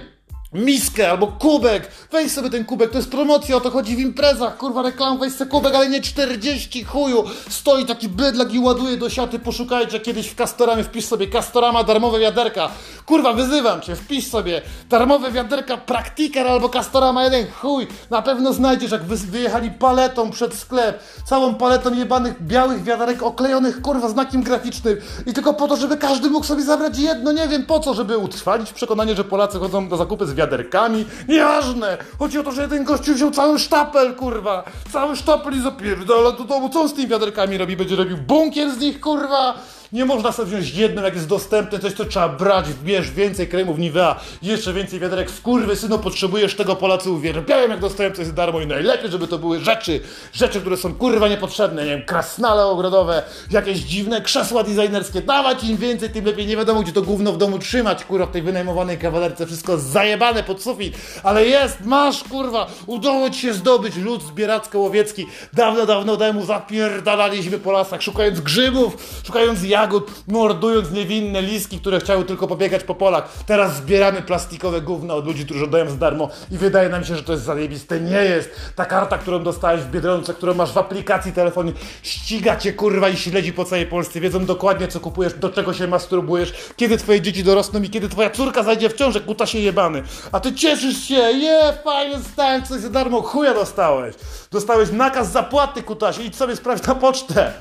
miskę 0.53 1.11
albo 1.11 1.27
kubek. 1.27 1.91
Weź 2.11 2.31
sobie 2.31 2.49
ten 2.49 2.65
kubek, 2.65 2.91
to 2.91 2.97
jest 2.97 3.11
promocja, 3.11 3.55
o 3.55 3.61
to 3.61 3.71
chodzi 3.71 3.95
w 3.95 3.99
imprezach. 3.99 4.57
Kurwa, 4.57 4.81
reklam, 4.81 5.19
weź 5.19 5.33
sobie 5.33 5.51
kubek, 5.51 5.75
ale 5.75 5.89
nie 5.89 6.01
40 6.01 6.83
chuju. 6.83 7.23
Stoi 7.49 7.85
taki 7.85 8.09
bydlak 8.09 8.53
i 8.53 8.59
ładuje 8.59 8.97
do 8.97 9.09
siaty. 9.09 9.39
Poszukajcie 9.39 9.99
kiedyś 9.99 10.27
w 10.27 10.35
Castoramie, 10.35 10.83
wpisz 10.83 11.05
sobie 11.05 11.27
Castorama 11.27 11.83
darmowe 11.83 12.19
wiaderka. 12.19 12.69
Kurwa, 13.05 13.33
wyzywam 13.33 13.81
cię, 13.81 13.95
wpisz 13.95 14.27
sobie 14.27 14.61
darmowe 14.89 15.31
wiaderka 15.31 15.77
Praktiker 15.77 16.47
albo 16.47 16.69
Castorama 16.69 17.23
1. 17.23 17.45
Chuj, 17.61 17.87
na 18.09 18.21
pewno 18.21 18.53
znajdziesz, 18.53 18.91
jak 18.91 19.03
wy, 19.03 19.17
wyjechali 19.17 19.71
paletą 19.71 20.31
przed 20.31 20.53
sklep. 20.53 21.03
Całą 21.25 21.55
paletą 21.55 21.93
jebanych 21.93 22.43
białych 22.43 22.83
wiaderek 22.83 23.23
oklejonych, 23.23 23.81
kurwa, 23.81 24.09
znakiem 24.09 24.43
graficznym. 24.43 24.97
I 25.25 25.33
tylko 25.33 25.53
po 25.53 25.67
to, 25.67 25.77
żeby 25.77 25.97
każdy 25.97 26.29
mógł 26.29 26.45
sobie 26.45 26.63
zabrać 26.63 26.99
jedno, 26.99 27.31
nie 27.31 27.47
wiem 27.47 27.65
po 27.65 27.79
co, 27.79 27.93
żeby 27.93 28.17
utrwalić 28.17 28.73
przekonanie, 28.73 29.15
że 29.15 29.23
Polacy 29.23 29.59
chodzą 29.59 29.89
do 29.89 29.97
zakupy 29.97 30.25
z 30.25 30.40
wiaderkami. 30.41 31.05
Nieważne! 31.27 31.97
Chodzi 32.19 32.39
o 32.39 32.43
to, 32.43 32.51
że 32.51 32.61
jeden 32.61 32.83
gościu 32.83 33.13
wziął 33.13 33.31
cały 33.31 33.59
sztapel, 33.59 34.15
kurwa! 34.15 34.63
Cały 34.91 35.15
sztapel 35.15 35.53
i 35.53 35.61
zapierdala 35.61 36.31
do 36.31 36.43
domu. 36.43 36.69
Co 36.69 36.81
on 36.81 36.89
z 36.89 36.93
tymi 36.93 37.07
wiaderkami 37.07 37.57
robi? 37.57 37.77
Będzie 37.77 37.95
robił 37.95 38.17
bunkier 38.17 38.71
z 38.71 38.79
nich, 38.79 38.99
kurwa! 38.99 39.53
Nie 39.93 40.05
można 40.05 40.31
sobie 40.31 40.47
wziąć 40.47 40.75
jednym, 40.75 41.05
jak 41.05 41.15
jest 41.15 41.27
dostępne, 41.27 41.79
coś 41.79 41.93
to 41.93 42.05
trzeba 42.05 42.29
brać, 42.29 42.65
bierz 42.83 43.11
więcej 43.11 43.47
kremów 43.47 43.79
Nivea, 43.79 44.19
jeszcze 44.41 44.73
więcej 44.73 44.99
wiaderek, 44.99 45.31
wkurwy 45.31 45.75
synu, 45.75 45.99
potrzebujesz 45.99 46.55
tego, 46.55 46.75
Polacy 46.75 47.11
uwielbiają, 47.11 47.69
jak 47.69 47.79
coś 48.15 48.27
za 48.27 48.33
darmo 48.33 48.61
i 48.61 48.67
najlepiej, 48.67 49.11
żeby 49.11 49.27
to 49.27 49.37
były 49.37 49.59
rzeczy, 49.59 49.99
rzeczy, 50.33 50.61
które 50.61 50.77
są 50.77 50.95
kurwa 50.95 51.27
niepotrzebne, 51.27 51.85
nie 51.85 51.89
wiem, 51.89 52.05
krasnale 52.05 52.65
ogrodowe, 52.65 53.23
jakieś 53.51 53.79
dziwne 53.79 54.21
krzesła 54.21 54.63
designerskie, 54.63 55.21
dawać 55.21 55.63
im 55.63 55.77
więcej, 55.77 56.09
tym 56.09 56.25
lepiej, 56.25 56.47
nie 56.47 56.57
wiadomo, 56.57 56.81
gdzie 56.81 56.93
to 56.93 57.01
gówno 57.01 57.31
w 57.33 57.37
domu 57.37 57.59
trzymać, 57.59 58.05
kurwa, 58.05 58.25
w 58.25 58.31
tej 58.31 58.41
wynajmowanej 58.41 58.97
kawalerce, 58.97 59.45
wszystko 59.45 59.77
zajebane 59.77 60.43
pod 60.43 60.61
sufit, 60.61 60.97
ale 61.23 61.45
jest, 61.45 61.85
masz, 61.85 62.23
kurwa, 62.23 62.67
udało 62.85 63.29
ci 63.29 63.39
się 63.39 63.53
zdobyć 63.53 63.95
lud 63.95 64.23
zbieracko-łowiecki, 64.23 65.25
dawno, 65.53 65.85
dawno 65.85 66.17
temu 66.17 66.45
zapierdalaliśmy 66.45 67.59
po 67.59 67.71
lasach, 67.71 68.01
szukając 68.01 68.39
grzybów, 68.39 69.21
szukając 69.23 69.63
jaj 69.63 69.80
jagód, 69.81 70.11
mordując 70.27 70.91
niewinne 70.91 71.41
liski, 71.41 71.79
które 71.79 71.99
chciały 71.99 72.25
tylko 72.25 72.47
pobiegać 72.47 72.83
po 72.83 72.95
polach. 72.95 73.29
Teraz 73.45 73.75
zbieramy 73.75 74.21
plastikowe 74.21 74.81
gówno 74.81 75.15
od 75.15 75.25
ludzi, 75.25 75.45
którzy 75.45 75.63
oddają 75.63 75.89
za 75.89 75.95
darmo 75.95 76.29
i 76.51 76.57
wydaje 76.57 76.89
nam 76.89 77.03
się, 77.03 77.15
że 77.15 77.23
to 77.23 77.31
jest 77.31 77.43
zajebiste. 77.43 77.99
Nie 77.99 78.23
jest. 78.23 78.49
Ta 78.75 78.85
karta, 78.85 79.17
którą 79.17 79.43
dostałeś 79.43 79.81
w 79.81 79.91
Biedronce, 79.91 80.33
którą 80.33 80.53
masz 80.53 80.71
w 80.71 80.77
aplikacji 80.77 81.33
telefonie, 81.33 81.71
ściga 82.03 82.57
cię 82.57 82.73
kurwa 82.73 83.09
i 83.09 83.17
śledzi 83.17 83.53
po 83.53 83.65
całej 83.65 83.85
Polsce. 83.85 84.19
Wiedzą 84.19 84.45
dokładnie, 84.45 84.87
co 84.87 84.99
kupujesz, 84.99 85.33
do 85.33 85.49
czego 85.49 85.73
się 85.73 85.87
masturbujesz, 85.87 86.53
kiedy 86.75 86.97
twoje 86.97 87.21
dzieci 87.21 87.43
dorosną 87.43 87.81
i 87.81 87.89
kiedy 87.89 88.09
twoja 88.09 88.29
córka 88.29 88.63
zajdzie 88.63 88.89
w 88.89 88.93
ciążę, 88.93 89.21
kuta 89.21 89.45
się 89.45 89.59
jebany. 89.59 90.03
A 90.31 90.39
ty 90.39 90.53
cieszysz 90.53 91.03
się, 91.03 91.15
je, 91.15 91.73
fajnie, 91.83 92.17
dostałem 92.17 92.63
coś 92.63 92.81
za 92.81 92.89
darmo, 92.89 93.21
chuja 93.21 93.53
dostałeś. 93.53 94.15
Dostałeś 94.51 94.91
nakaz 94.91 95.31
zapłaty, 95.31 95.83
kutasie, 95.83 96.23
idź 96.23 96.35
sobie 96.35 96.55
sprawdź 96.55 96.87
na 96.87 96.95
pocztę. 96.95 97.53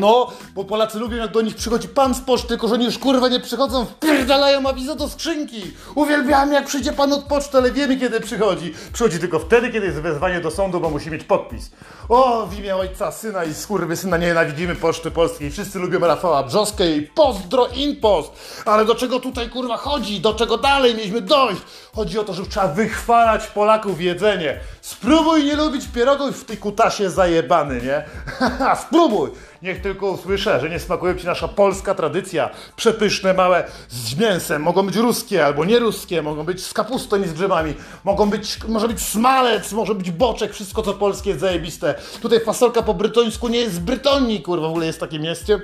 No, 0.00 0.32
bo 0.54 0.64
Polacy 0.64 0.98
lubią 0.98 1.16
jak 1.16 1.32
do 1.32 1.40
nich 1.40 1.54
przychodzi 1.56 1.88
pan 1.88 2.14
z 2.14 2.20
poczty, 2.20 2.48
tylko 2.48 2.68
że 2.68 2.74
oni 2.74 2.84
już 2.84 2.98
kurwa 2.98 3.28
nie 3.28 3.40
przychodzą, 3.40 3.84
wpierdalają 3.84 4.68
awizę 4.68 4.96
do 4.96 5.08
skrzynki. 5.08 5.62
Uwielbiamy 5.94 6.54
jak 6.54 6.66
przyjdzie 6.66 6.92
pan 6.92 7.12
od 7.12 7.24
poczty, 7.24 7.58
ale 7.58 7.72
wiemy 7.72 7.96
kiedy 7.96 8.20
przychodzi. 8.20 8.74
Przychodzi 8.92 9.18
tylko 9.18 9.38
wtedy, 9.38 9.70
kiedy 9.70 9.86
jest 9.86 9.98
wezwanie 9.98 10.40
do 10.40 10.50
sądu, 10.50 10.80
bo 10.80 10.90
musi 10.90 11.10
mieć 11.10 11.24
podpis. 11.24 11.70
O, 12.08 12.46
w 12.46 12.58
imię 12.58 12.76
ojca, 12.76 13.12
syna 13.12 13.44
i 13.44 13.54
skurwy 13.54 13.96
syna 13.96 14.16
nienawidzimy 14.16 14.74
Poczty 14.74 15.10
Polskiej. 15.10 15.50
Wszyscy 15.50 15.78
lubią 15.78 16.00
Rafała 16.00 16.42
Brzoskę 16.42 16.90
i 16.96 17.02
pozdro 17.02 17.66
impost. 17.66 18.32
Ale 18.64 18.84
do 18.84 18.94
czego 18.94 19.20
tutaj 19.20 19.50
kurwa 19.50 19.76
chodzi? 19.76 20.20
Do 20.20 20.34
czego 20.34 20.58
dalej 20.58 20.94
mieliśmy 20.94 21.20
dojść? 21.20 21.62
Chodzi 21.94 22.18
o 22.18 22.24
to, 22.24 22.34
że 22.34 22.46
trzeba 22.46 22.68
wychwalać 22.68 23.46
Polaków 23.46 24.00
jedzenie. 24.00 24.60
Spróbuj 24.80 25.44
nie 25.44 25.56
lubić 25.56 25.84
pierogów 25.94 26.40
w 26.40 26.44
tej 26.44 26.56
kutasie 26.56 27.10
zajebany, 27.10 27.80
nie? 27.82 28.04
Spróbuj! 28.86 29.30
Niech 29.64 29.80
tylko 29.80 30.10
usłyszę, 30.10 30.60
że 30.60 30.70
nie 30.70 30.78
smakuje 30.78 31.16
Ci 31.16 31.26
nasza 31.26 31.48
polska 31.48 31.94
tradycja. 31.94 32.50
Przepyszne, 32.76 33.34
małe, 33.34 33.64
z 33.88 34.18
mięsem. 34.18 34.62
Mogą 34.62 34.86
być 34.86 34.96
ruskie 34.96 35.46
albo 35.46 35.64
nieruskie, 35.64 36.22
mogą 36.22 36.44
być 36.44 36.64
z 36.64 36.72
kapustą 36.72 37.22
i 37.22 37.28
z 37.28 37.32
grzybami. 37.32 37.74
Mogą 38.04 38.30
być, 38.30 38.58
może 38.68 38.88
być 38.88 39.00
smalec, 39.02 39.72
może 39.72 39.94
być 39.94 40.10
boczek, 40.10 40.52
wszystko 40.52 40.82
co 40.82 40.94
polskie 40.94 41.30
jest 41.30 41.40
zajebiste. 41.40 41.94
Tutaj 42.22 42.40
fasolka 42.40 42.82
po 42.82 42.94
brytońsku 42.94 43.48
nie 43.48 43.58
jest 43.58 43.74
z 43.74 43.78
Brytonii, 43.78 44.42
kurwa, 44.42 44.66
w 44.66 44.70
ogóle 44.70 44.86
jest 44.86 45.00
takie 45.00 45.18
mieście. 45.18 45.60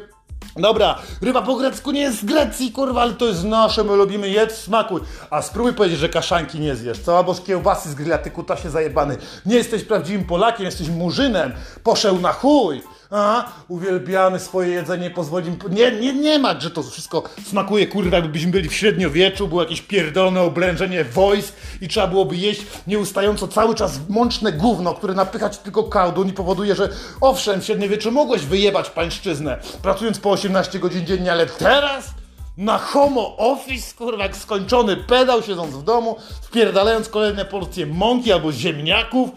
Dobra, 0.57 0.99
ryba 1.23 1.43
po 1.43 1.57
grecku 1.57 1.91
nie 1.91 2.01
jest 2.01 2.21
z 2.21 2.25
Grecji, 2.25 2.73
kurwa, 2.73 3.03
ale 3.03 3.13
to 3.13 3.27
jest 3.27 3.45
nasze, 3.45 3.85
my 3.85 3.97
lubimy, 3.97 4.29
jedz, 4.29 4.55
smakuj. 4.55 5.01
A 5.31 5.43
spróbuj 5.43 5.73
powiedzieć, 5.73 5.99
że 5.99 6.09
kaszanki 6.09 6.61
nie 6.61 6.77
zjesz. 6.77 6.99
Cała 6.99 7.23
boż 7.23 7.41
kiełbasy 7.41 7.91
z 7.91 7.95
grilla, 7.95 8.19
ty 8.19 8.31
kutasie 8.31 8.71
zajebany. 8.71 9.17
Nie 9.47 9.57
jesteś 9.57 9.85
prawdziwym 9.85 10.25
Polakiem, 10.25 10.67
jesteś 10.67 10.89
murzynem. 10.89 11.53
Poszedł 11.83 12.21
na 12.21 12.33
chuj 12.33 12.83
a, 13.11 13.53
uwielbiamy 13.69 14.39
swoje 14.39 14.69
jedzenie, 14.69 15.11
pozwolimy... 15.11 15.57
Nie, 15.71 15.93
nie, 15.93 16.13
nie 16.13 16.39
ma, 16.39 16.61
że 16.61 16.71
to 16.71 16.83
wszystko 16.83 17.23
smakuje, 17.47 17.87
kurwa, 17.87 18.17
jakbyśmy 18.17 18.51
byli 18.51 18.69
w 18.69 18.75
średniowieczu, 18.75 19.49
było 19.49 19.63
jakieś 19.63 19.83
pierdolone 19.83 20.41
oblężenie 20.41 21.05
wojsk 21.05 21.55
i 21.81 21.89
trzeba 21.89 22.07
byłoby 22.07 22.37
jeść 22.37 22.63
nieustająco 22.87 23.49
cały 23.49 23.75
czas 23.75 24.01
mączne 24.09 24.53
gówno, 24.53 24.95
które 24.95 25.15
napychać 25.15 25.59
tylko 25.59 25.85
kałdun 25.85 26.29
i 26.29 26.33
powoduje, 26.33 26.75
że 26.75 26.89
owszem, 27.21 27.61
w 27.61 27.65
średniowieczu 27.65 28.13
mogłeś 28.13 28.43
wyjebać 28.43 28.91
pańszczyznę, 28.91 29.59
pracując 29.83 30.19
po 30.19 30.31
18 30.31 30.79
godzin 30.79 31.07
dziennie, 31.07 31.33
ale 31.33 31.47
teraz 31.47 32.15
na 32.57 32.79
homo 32.79 33.37
office, 33.37 33.95
kurwa, 33.97 34.23
jak 34.23 34.37
skończony 34.37 34.97
pedał, 34.97 35.43
siedząc 35.43 35.75
w 35.75 35.83
domu, 35.83 36.17
wpierdalając 36.43 37.09
kolejne 37.09 37.45
porcje 37.45 37.87
mąki 37.87 38.33
albo 38.33 38.53
ziemniaków, 38.53 39.31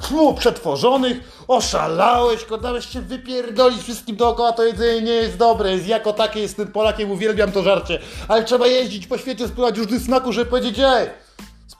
Tfu, 0.00 0.34
przetworzonych, 0.34 1.44
oszalałeś, 1.48 2.46
dałeś 2.62 2.88
się 2.88 3.00
wypierdolić 3.00 3.82
wszystkim 3.82 4.16
dookoła, 4.16 4.52
to 4.52 4.64
jedzenie 4.64 5.02
nie 5.02 5.12
jest 5.12 5.36
dobre, 5.36 5.72
jest 5.72 5.86
jako 5.86 6.12
takie, 6.12 6.40
jestem 6.40 6.72
Polakiem, 6.72 7.10
uwielbiam 7.10 7.52
to 7.52 7.62
żarcie, 7.62 7.98
ale 8.28 8.44
trzeba 8.44 8.66
jeździć 8.66 9.06
po 9.06 9.18
świecie, 9.18 9.48
spróbować 9.48 9.78
różnych 9.78 10.02
smaków, 10.02 10.34
żeby 10.34 10.50
powiedzieć, 10.50 10.78
ej, 10.78 11.08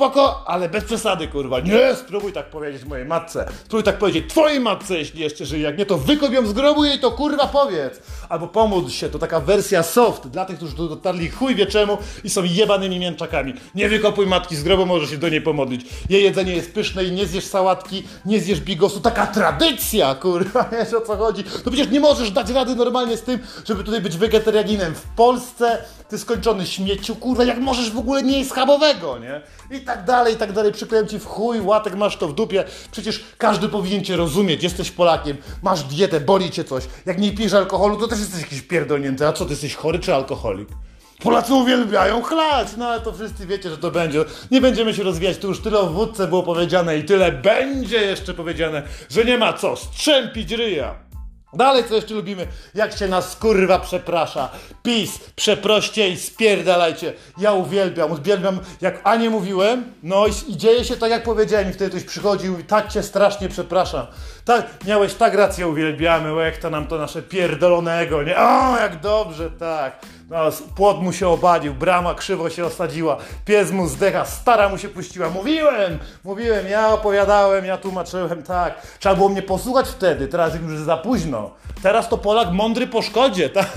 spoko, 0.00 0.44
ale 0.46 0.68
bez 0.68 0.84
przesady, 0.84 1.28
kurwa. 1.28 1.60
Nie, 1.60 1.94
spróbuj 1.94 2.32
tak 2.32 2.50
powiedzieć 2.50 2.84
mojej 2.84 3.06
matce. 3.06 3.46
Spróbuj 3.64 3.84
tak 3.84 3.98
powiedzieć 3.98 4.30
twojej 4.30 4.60
matce, 4.60 4.98
jeśli 4.98 5.20
jeszcze 5.20 5.46
żyje. 5.46 5.62
Jak 5.62 5.78
nie, 5.78 5.86
to 5.86 5.98
wykopią 5.98 6.32
ją 6.32 6.46
z 6.46 6.52
grobu 6.52 6.84
i 6.84 6.98
to 6.98 7.10
kurwa 7.10 7.46
powiedz. 7.46 8.02
Albo 8.28 8.46
pomódl 8.46 8.90
się, 8.90 9.08
to 9.08 9.18
taka 9.18 9.40
wersja 9.40 9.82
soft 9.82 10.28
dla 10.28 10.44
tych, 10.44 10.56
którzy 10.56 10.76
dotarli 10.76 11.30
chuj 11.30 11.54
wie 11.54 11.66
czemu 11.66 11.98
i 12.24 12.30
są 12.30 12.42
jebanymi 12.44 12.98
mięczakami. 12.98 13.54
Nie 13.74 13.88
wykopuj 13.88 14.26
matki 14.26 14.56
z 14.56 14.62
grobu, 14.62 14.86
możesz 14.86 15.10
się 15.10 15.18
do 15.18 15.28
niej 15.28 15.40
pomodlić. 15.40 15.86
Jej 16.08 16.24
jedzenie 16.24 16.52
jest 16.52 16.74
pyszne 16.74 17.04
i 17.04 17.12
nie 17.12 17.26
zjesz 17.26 17.44
sałatki, 17.44 18.02
nie 18.26 18.40
zjesz 18.40 18.60
bigosu. 18.60 19.00
Taka 19.00 19.26
tradycja, 19.26 20.14
kurwa, 20.14 20.68
wiesz 20.72 20.94
o 20.94 21.00
co 21.00 21.16
chodzi. 21.16 21.44
No 21.66 21.72
przecież 21.72 21.92
nie 21.92 22.00
możesz 22.00 22.30
dać 22.30 22.50
rady 22.50 22.76
normalnie 22.76 23.16
z 23.16 23.22
tym, 23.22 23.38
żeby 23.64 23.84
tutaj 23.84 24.00
być 24.00 24.16
wegetarianinem. 24.16 24.94
W 24.94 25.06
Polsce 25.16 25.84
ty 26.10 26.18
skończony 26.18 26.66
śmieciu, 26.66 27.16
kurwa, 27.16 27.44
jak 27.44 27.58
możesz 27.58 27.90
w 27.90 27.98
ogóle 27.98 28.22
nie 28.22 28.38
jeść 28.38 28.50
schabowego, 28.50 29.18
nie? 29.18 29.40
I 29.70 29.80
tak 29.90 30.04
dalej, 30.04 30.34
i 30.34 30.36
tak 30.36 30.52
dalej. 30.52 30.72
Przyklejam 30.72 31.08
ci 31.08 31.18
w 31.18 31.26
chuj, 31.26 31.60
łatek 31.60 31.94
masz 31.94 32.16
to 32.16 32.28
w 32.28 32.34
dupie. 32.34 32.64
Przecież 32.92 33.24
każdy 33.38 33.68
powinien 33.68 34.04
cię 34.04 34.16
rozumieć. 34.16 34.62
Jesteś 34.62 34.90
Polakiem, 34.90 35.36
masz 35.62 35.82
dietę, 35.82 36.20
boli 36.20 36.50
cię 36.50 36.64
coś. 36.64 36.84
Jak 37.06 37.18
nie 37.18 37.32
pijesz 37.32 37.52
alkoholu, 37.52 37.96
to 37.96 38.08
też 38.08 38.18
jesteś 38.18 38.40
jakiś 38.40 38.62
pierdolnięty. 38.62 39.26
A 39.26 39.32
co, 39.32 39.44
ty 39.44 39.50
jesteś 39.50 39.74
chory 39.74 39.98
czy 39.98 40.14
alkoholik? 40.14 40.68
Polacy 41.22 41.54
uwielbiają 41.54 42.22
chlać, 42.22 42.68
no 42.76 42.88
ale 42.88 43.00
to 43.00 43.12
wszyscy 43.12 43.46
wiecie, 43.46 43.70
że 43.70 43.78
to 43.78 43.90
będzie. 43.90 44.24
Nie 44.50 44.60
będziemy 44.60 44.94
się 44.94 45.02
rozwijać, 45.02 45.38
tu 45.38 45.48
już 45.48 45.60
tyle 45.60 45.78
o 45.78 45.86
wódce 45.86 46.28
było 46.28 46.42
powiedziane 46.42 46.98
i 46.98 47.04
tyle 47.04 47.32
będzie 47.32 47.96
jeszcze 47.96 48.34
powiedziane, 48.34 48.82
że 49.10 49.24
nie 49.24 49.38
ma 49.38 49.52
co 49.52 49.76
strzępić 49.76 50.52
ryja. 50.52 51.09
Dalej, 51.52 51.84
co 51.88 51.94
jeszcze 51.94 52.14
lubimy? 52.14 52.46
Jak 52.74 52.96
się 52.98 53.08
nas 53.08 53.36
kurwa 53.36 53.78
przeprasza. 53.78 54.48
PiS, 54.82 55.18
przeproście 55.36 56.08
i 56.08 56.16
spierdalajcie. 56.16 57.12
Ja 57.38 57.52
uwielbiam, 57.52 58.12
uwielbiam, 58.12 58.60
jak 58.80 59.00
Anie 59.04 59.30
mówiłem, 59.30 59.92
no 60.02 60.26
i, 60.26 60.52
i 60.52 60.56
dzieje 60.56 60.84
się 60.84 60.96
tak, 60.96 61.10
jak 61.10 61.22
powiedziałem 61.22 61.70
i 61.70 61.72
wtedy 61.72 61.90
ktoś 61.90 62.04
przychodził 62.04 62.58
i 62.58 62.64
tak 62.64 62.92
cię 62.92 63.02
strasznie 63.02 63.48
przepraszam. 63.48 64.06
Tak, 64.44 64.66
miałeś 64.86 65.14
tak 65.14 65.34
rację, 65.34 65.68
uwielbiamy, 65.68 66.32
łek 66.32 66.58
to 66.58 66.70
nam 66.70 66.86
to 66.86 66.98
nasze 66.98 67.22
pierdolonego, 67.22 68.22
nie? 68.22 68.38
O, 68.38 68.76
jak 68.76 69.00
dobrze, 69.00 69.50
tak. 69.50 70.00
No, 70.30 70.38
płot 70.74 71.02
mu 71.02 71.12
się 71.12 71.28
obalił, 71.28 71.74
brama 71.74 72.14
krzywo 72.14 72.50
się 72.50 72.64
osadziła, 72.64 73.16
pies 73.44 73.70
mu 73.70 73.88
zdecha, 73.88 74.24
stara 74.24 74.68
mu 74.68 74.78
się 74.78 74.88
puściła. 74.88 75.30
Mówiłem, 75.30 75.98
mówiłem, 76.24 76.66
ja 76.68 76.88
opowiadałem, 76.88 77.64
ja 77.64 77.76
tłumaczyłem, 77.76 78.42
tak. 78.42 78.82
Trzeba 78.98 79.14
było 79.14 79.28
mnie 79.28 79.42
posłuchać 79.42 79.88
wtedy, 79.88 80.28
teraz 80.28 80.54
już 80.54 80.78
za 80.78 80.96
późno. 80.96 81.50
Teraz 81.82 82.08
to 82.08 82.18
Polak 82.18 82.52
mądry 82.52 82.86
po 82.86 83.02
szkodzie, 83.02 83.50
tak? 83.58 83.72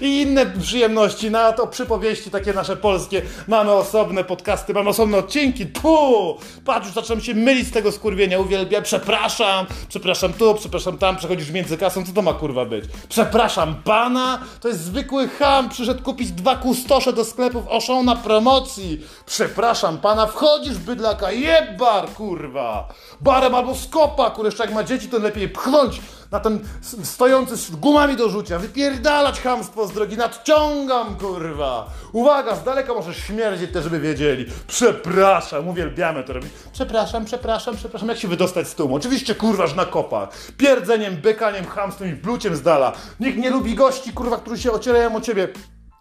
I 0.00 0.22
inne 0.22 0.46
przyjemności, 0.46 1.30
na 1.30 1.52
to 1.52 1.66
przypowieści 1.66 2.30
takie 2.30 2.52
nasze 2.52 2.76
polskie. 2.76 3.22
Mamy 3.48 3.72
osobne 3.72 4.24
podcasty, 4.24 4.74
mamy 4.74 4.90
osobne 4.90 5.18
odcinki. 5.18 5.66
Puh! 5.66 6.40
Patrz, 6.64 6.86
już 6.86 6.94
zacząłem 6.94 7.22
się 7.22 7.34
mylić 7.34 7.68
z 7.68 7.72
tego 7.72 7.92
skurwienia, 7.92 8.38
uwielbiam, 8.38 8.82
przepraszam, 8.82 9.66
przepraszam 9.88 10.32
tu, 10.32 10.54
przepraszam 10.54 10.98
tam, 10.98 11.16
przechodzisz 11.16 11.50
między 11.50 11.78
kasą, 11.78 12.06
co 12.06 12.12
to 12.12 12.22
ma 12.22 12.34
kurwa 12.34 12.64
być? 12.64 12.84
Przepraszam 13.08 13.74
pana, 13.84 14.38
to 14.60 14.68
jest 14.68 14.80
zwykły 14.80 15.28
ham, 15.28 15.68
przyszedł 15.72 16.02
kupić 16.02 16.32
dwa 16.32 16.56
kustosze 16.56 17.12
do 17.12 17.24
sklepów 17.24 17.64
Oszą 17.68 18.02
na 18.02 18.16
promocji. 18.16 19.00
Przepraszam 19.26 19.98
pana, 19.98 20.26
wchodzisz 20.26 20.78
bydlaka, 20.78 21.32
jebar 21.32 22.08
kurwa. 22.08 22.88
Barem 23.20 23.54
albo 23.54 23.74
skopa, 23.74 24.34
jeszcze 24.44 24.64
jak 24.64 24.74
ma 24.74 24.84
dzieci, 24.84 25.08
to 25.08 25.18
lepiej 25.18 25.48
pchnąć 25.48 26.00
na 26.32 26.40
ten 26.40 26.60
stojący 27.02 27.56
z 27.56 27.70
gumami 27.70 28.16
do 28.16 28.28
rzucia, 28.28 28.58
wypierdalać 28.58 29.40
chamstwo 29.40 29.86
z 29.86 29.92
drogi, 29.92 30.16
nadciągam, 30.16 31.16
kurwa. 31.16 31.90
Uwaga, 32.12 32.56
z 32.56 32.64
daleka 32.64 32.94
możesz 32.94 33.16
śmierdzieć 33.16 33.72
też, 33.72 33.84
żeby 33.84 34.00
wiedzieli. 34.00 34.46
Przepraszam, 34.66 35.68
uwielbiamy 35.68 36.24
to 36.24 36.32
robić. 36.32 36.52
Przepraszam, 36.72 37.24
przepraszam, 37.24 37.76
przepraszam, 37.76 38.08
jak 38.08 38.18
się 38.18 38.28
wydostać 38.28 38.68
z 38.68 38.74
tłumu? 38.74 38.94
Oczywiście, 38.94 39.34
kurważ 39.34 39.74
na 39.74 39.84
kopach. 39.84 40.28
Pierdzeniem, 40.56 41.16
bykaniem, 41.16 41.66
chamstwem 41.66 42.08
i 42.08 42.12
bluciem 42.12 42.56
z 42.56 42.62
dala. 42.62 42.92
Nikt 43.20 43.38
nie 43.38 43.50
lubi 43.50 43.74
gości, 43.74 44.12
kurwa, 44.12 44.36
którzy 44.36 44.62
się 44.62 44.72
ocierają 44.72 45.16
o 45.16 45.20
ciebie 45.20 45.48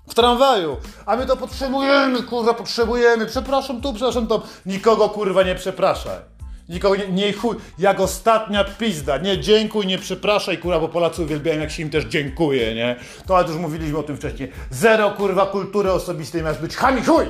w 0.08 0.14
tramwaju, 0.14 0.78
a 1.06 1.16
my 1.16 1.26
to 1.26 1.38
potrzebujemy, 1.38 2.24
kurwa, 2.24 2.54
potrzebujemy, 2.54 3.26
przepraszam 3.26 3.82
tu, 3.82 3.94
przepraszam 3.94 4.28
to. 4.28 4.42
Nikogo, 4.66 5.10
kurwa, 5.10 5.44
nie 5.44 5.56
przepraszaj. 5.56 6.41
Nikogo 6.70 6.96
nie, 6.96 7.08
nie 7.08 7.34
chuj, 7.34 7.56
jak 7.80 8.00
ostatnia 8.00 8.64
pizda. 8.64 9.18
Nie 9.18 9.40
dziękuj, 9.40 9.88
nie 9.88 9.98
przepraszaj, 9.98 10.58
kurwa, 10.58 10.80
bo 10.80 10.90
Polacy 10.90 11.24
uwielbiają, 11.24 11.60
jak 11.60 11.72
się 11.72 11.84
im 11.84 11.90
też 11.90 12.06
dziękuję, 12.06 12.76
nie? 12.76 12.96
To 13.28 13.38
ale 13.38 13.48
już 13.48 13.58
mówiliśmy 13.58 13.98
o 13.98 14.04
tym 14.04 14.18
wcześniej. 14.18 14.52
Zero, 14.70 15.12
kurwa, 15.12 15.46
kultury 15.46 15.92
osobistej 15.92 16.44
masz 16.44 16.58
być 16.58 16.76
chami 16.76 17.02
chuj! 17.02 17.26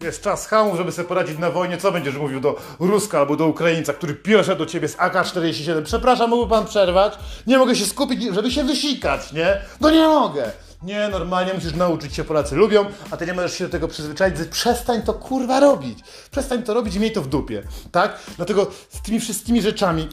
Jest 0.00 0.22
czas 0.22 0.46
hamów, 0.46 0.76
żeby 0.76 0.92
sobie 0.92 1.08
poradzić 1.08 1.38
na 1.38 1.50
wojnie. 1.50 1.78
Co 1.78 1.92
będziesz 1.92 2.16
mówił 2.16 2.40
do 2.40 2.60
Ruska 2.80 3.18
albo 3.18 3.36
do 3.36 3.46
Ukraińca, 3.46 3.92
który 3.92 4.14
pisze 4.14 4.56
do 4.56 4.66
ciebie 4.66 4.88
z 4.88 4.96
AK-47? 4.96 5.82
Przepraszam, 5.82 6.30
mógłby 6.30 6.50
pan 6.50 6.66
przerwać? 6.66 7.14
Nie 7.46 7.58
mogę 7.58 7.76
się 7.76 7.86
skupić, 7.86 8.34
żeby 8.34 8.50
się 8.50 8.64
wysikać, 8.64 9.32
nie? 9.32 9.60
No 9.80 9.90
nie 9.90 10.06
mogę! 10.08 10.52
Nie, 10.84 11.08
normalnie 11.08 11.54
musisz 11.54 11.74
nauczyć 11.74 12.14
się, 12.14 12.24
Polacy 12.24 12.56
lubią, 12.56 12.84
a 13.10 13.16
ty 13.16 13.26
nie 13.26 13.34
możesz 13.34 13.54
się 13.58 13.64
do 13.64 13.70
tego 13.70 13.88
przyzwyczaić, 13.88 14.34
przestań 14.50 15.02
to 15.02 15.14
kurwa 15.14 15.60
robić. 15.60 15.98
Przestań 16.30 16.62
to 16.62 16.74
robić 16.74 16.94
i 16.94 17.00
miej 17.00 17.12
to 17.12 17.22
w 17.22 17.28
dupie, 17.28 17.62
tak? 17.92 18.20
Dlatego 18.36 18.70
z 18.90 19.02
tymi 19.02 19.20
wszystkimi 19.20 19.62
rzeczami 19.62 20.08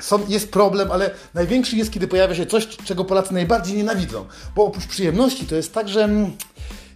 są, 0.00 0.26
jest 0.28 0.52
problem, 0.52 0.92
ale 0.92 1.10
największy 1.34 1.76
jest, 1.76 1.92
kiedy 1.92 2.08
pojawia 2.08 2.34
się 2.34 2.46
coś, 2.46 2.68
czego 2.68 3.04
Polacy 3.04 3.34
najbardziej 3.34 3.76
nienawidzą. 3.76 4.26
Bo 4.56 4.64
oprócz 4.64 4.86
przyjemności 4.86 5.46
to 5.46 5.54
jest 5.54 5.74
tak, 5.74 5.88
że 5.88 6.04
mm, 6.04 6.36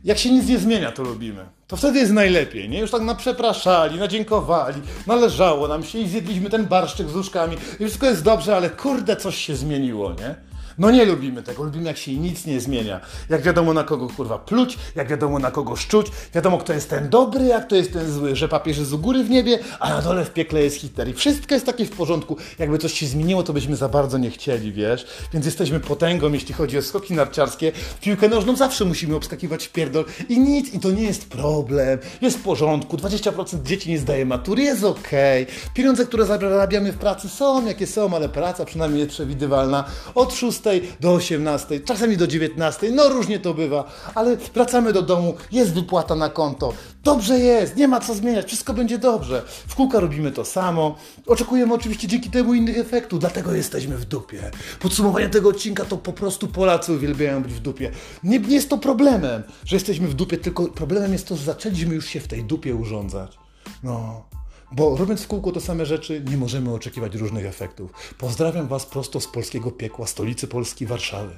jak 0.04 0.18
się 0.18 0.30
nic 0.30 0.48
nie 0.48 0.58
zmienia, 0.58 0.92
to 0.92 1.02
lubimy. 1.02 1.46
To 1.66 1.76
wtedy 1.76 1.98
jest 1.98 2.12
najlepiej, 2.12 2.68
nie? 2.68 2.80
Już 2.80 2.90
tak 2.90 3.02
naprzepraszali, 3.02 3.98
nadziękowali, 3.98 4.82
należało 5.06 5.68
nam 5.68 5.84
się 5.84 5.98
i 5.98 6.08
zjedliśmy 6.08 6.50
ten 6.50 6.66
barszczyk 6.66 7.08
z 7.08 7.16
łóżkami 7.16 7.56
i 7.80 7.84
wszystko 7.84 8.06
jest 8.06 8.22
dobrze, 8.22 8.56
ale 8.56 8.70
kurde, 8.70 9.16
coś 9.16 9.36
się 9.36 9.56
zmieniło, 9.56 10.12
nie? 10.12 10.34
No 10.78 10.90
nie 10.90 11.04
lubimy 11.04 11.42
tego, 11.42 11.62
lubimy 11.62 11.84
jak 11.84 11.96
się 11.96 12.14
nic 12.14 12.46
nie 12.46 12.60
zmienia. 12.60 13.00
Jak 13.28 13.42
wiadomo 13.42 13.72
na 13.72 13.84
kogo 13.84 14.08
kurwa 14.08 14.38
pluć, 14.38 14.78
jak 14.94 15.08
wiadomo 15.08 15.38
na 15.38 15.50
kogo 15.50 15.76
szczuć, 15.76 16.06
wiadomo 16.34 16.58
kto 16.58 16.72
jest 16.72 16.90
ten 16.90 17.08
dobry, 17.08 17.44
jak 17.44 17.66
kto 17.66 17.76
jest 17.76 17.92
ten 17.92 18.12
zły, 18.12 18.36
że 18.36 18.48
papież 18.48 18.78
jest 18.78 18.92
u 18.92 18.98
góry 18.98 19.24
w 19.24 19.30
niebie, 19.30 19.58
a 19.80 19.90
na 19.90 20.02
dole 20.02 20.24
w 20.24 20.32
piekle 20.32 20.62
jest 20.62 20.76
Hitler. 20.76 21.08
I 21.08 21.12
wszystko 21.12 21.54
jest 21.54 21.66
takie 21.66 21.84
w 21.84 21.90
porządku. 21.90 22.36
Jakby 22.58 22.78
coś 22.78 22.92
się 22.92 23.06
zmieniło, 23.06 23.42
to 23.42 23.52
byśmy 23.52 23.76
za 23.76 23.88
bardzo 23.88 24.18
nie 24.18 24.30
chcieli, 24.30 24.72
wiesz? 24.72 25.06
Więc 25.32 25.46
jesteśmy 25.46 25.80
potęgą, 25.80 26.32
jeśli 26.32 26.54
chodzi 26.54 26.78
o 26.78 26.82
skoki 26.82 27.14
narciarskie. 27.14 27.72
W 27.72 28.00
piłkę 28.00 28.28
nożną 28.28 28.56
zawsze 28.56 28.84
musimy 28.84 29.16
obskakiwać 29.16 29.66
w 29.66 29.72
pierdol 29.72 30.04
i 30.28 30.40
nic, 30.40 30.74
i 30.74 30.80
to 30.80 30.90
nie 30.90 31.02
jest 31.02 31.28
problem. 31.28 31.98
Jest 32.20 32.38
w 32.38 32.42
porządku, 32.42 32.96
20% 32.96 33.62
dzieci 33.62 33.90
nie 33.90 33.98
zdaje 33.98 34.26
matury, 34.26 34.62
jest 34.62 34.84
okej. 34.84 35.42
Okay. 35.42 35.54
Pieniądze, 35.74 36.06
które 36.06 36.26
zarabiamy 36.26 36.92
w 36.92 36.98
pracy 36.98 37.28
są 37.28 37.66
jakie 37.66 37.86
są, 37.86 38.16
ale 38.16 38.28
praca 38.28 38.64
przynajmniej 38.64 39.00
jest 39.00 39.12
przewidywalna. 39.12 39.84
Od 40.14 40.34
6 40.34 40.65
do 41.00 41.12
18, 41.12 41.80
czasami 41.80 42.16
do 42.16 42.26
19, 42.26 42.90
no 42.90 43.08
różnie 43.08 43.38
to 43.38 43.54
bywa, 43.54 43.90
ale 44.14 44.36
wracamy 44.36 44.92
do 44.92 45.02
domu, 45.02 45.34
jest 45.52 45.74
wypłata 45.74 46.14
na 46.14 46.28
konto, 46.28 46.72
dobrze 47.04 47.38
jest, 47.38 47.76
nie 47.76 47.88
ma 47.88 48.00
co 48.00 48.14
zmieniać, 48.14 48.46
wszystko 48.46 48.74
będzie 48.74 48.98
dobrze. 48.98 49.42
W 49.68 49.74
kółka 49.74 50.00
robimy 50.00 50.32
to 50.32 50.44
samo, 50.44 50.98
oczekujemy 51.26 51.74
oczywiście 51.74 52.08
dzięki 52.08 52.30
temu 52.30 52.54
innych 52.54 52.78
efektów, 52.78 53.20
dlatego 53.20 53.54
jesteśmy 53.54 53.96
w 53.96 54.04
dupie. 54.04 54.50
Podsumowanie 54.80 55.28
tego 55.28 55.48
odcinka 55.48 55.84
to 55.84 55.96
po 55.96 56.12
prostu 56.12 56.48
Polacy 56.48 56.92
uwielbiają 56.92 57.42
być 57.42 57.52
w 57.52 57.60
dupie. 57.60 57.90
Nie, 58.24 58.38
nie 58.38 58.54
jest 58.54 58.68
to 58.68 58.78
problemem, 58.78 59.42
że 59.64 59.76
jesteśmy 59.76 60.08
w 60.08 60.14
dupie, 60.14 60.38
tylko 60.38 60.64
problemem 60.64 61.12
jest 61.12 61.28
to, 61.28 61.36
że 61.36 61.44
zaczęliśmy 61.44 61.94
już 61.94 62.06
się 62.06 62.20
w 62.20 62.28
tej 62.28 62.44
dupie 62.44 62.74
urządzać. 62.74 63.38
No, 63.82 64.24
bo 64.72 64.96
robiąc 64.96 65.22
w 65.22 65.26
kółko 65.26 65.52
te 65.52 65.60
same 65.60 65.86
rzeczy, 65.86 66.22
nie 66.30 66.36
możemy 66.36 66.74
oczekiwać 66.74 67.14
różnych 67.14 67.46
efektów. 67.46 68.14
Pozdrawiam 68.18 68.68
Was 68.68 68.86
prosto 68.86 69.20
z 69.20 69.26
polskiego 69.26 69.70
piekła, 69.70 70.06
stolicy 70.06 70.48
Polski, 70.48 70.86
Warszawy. 70.86 71.34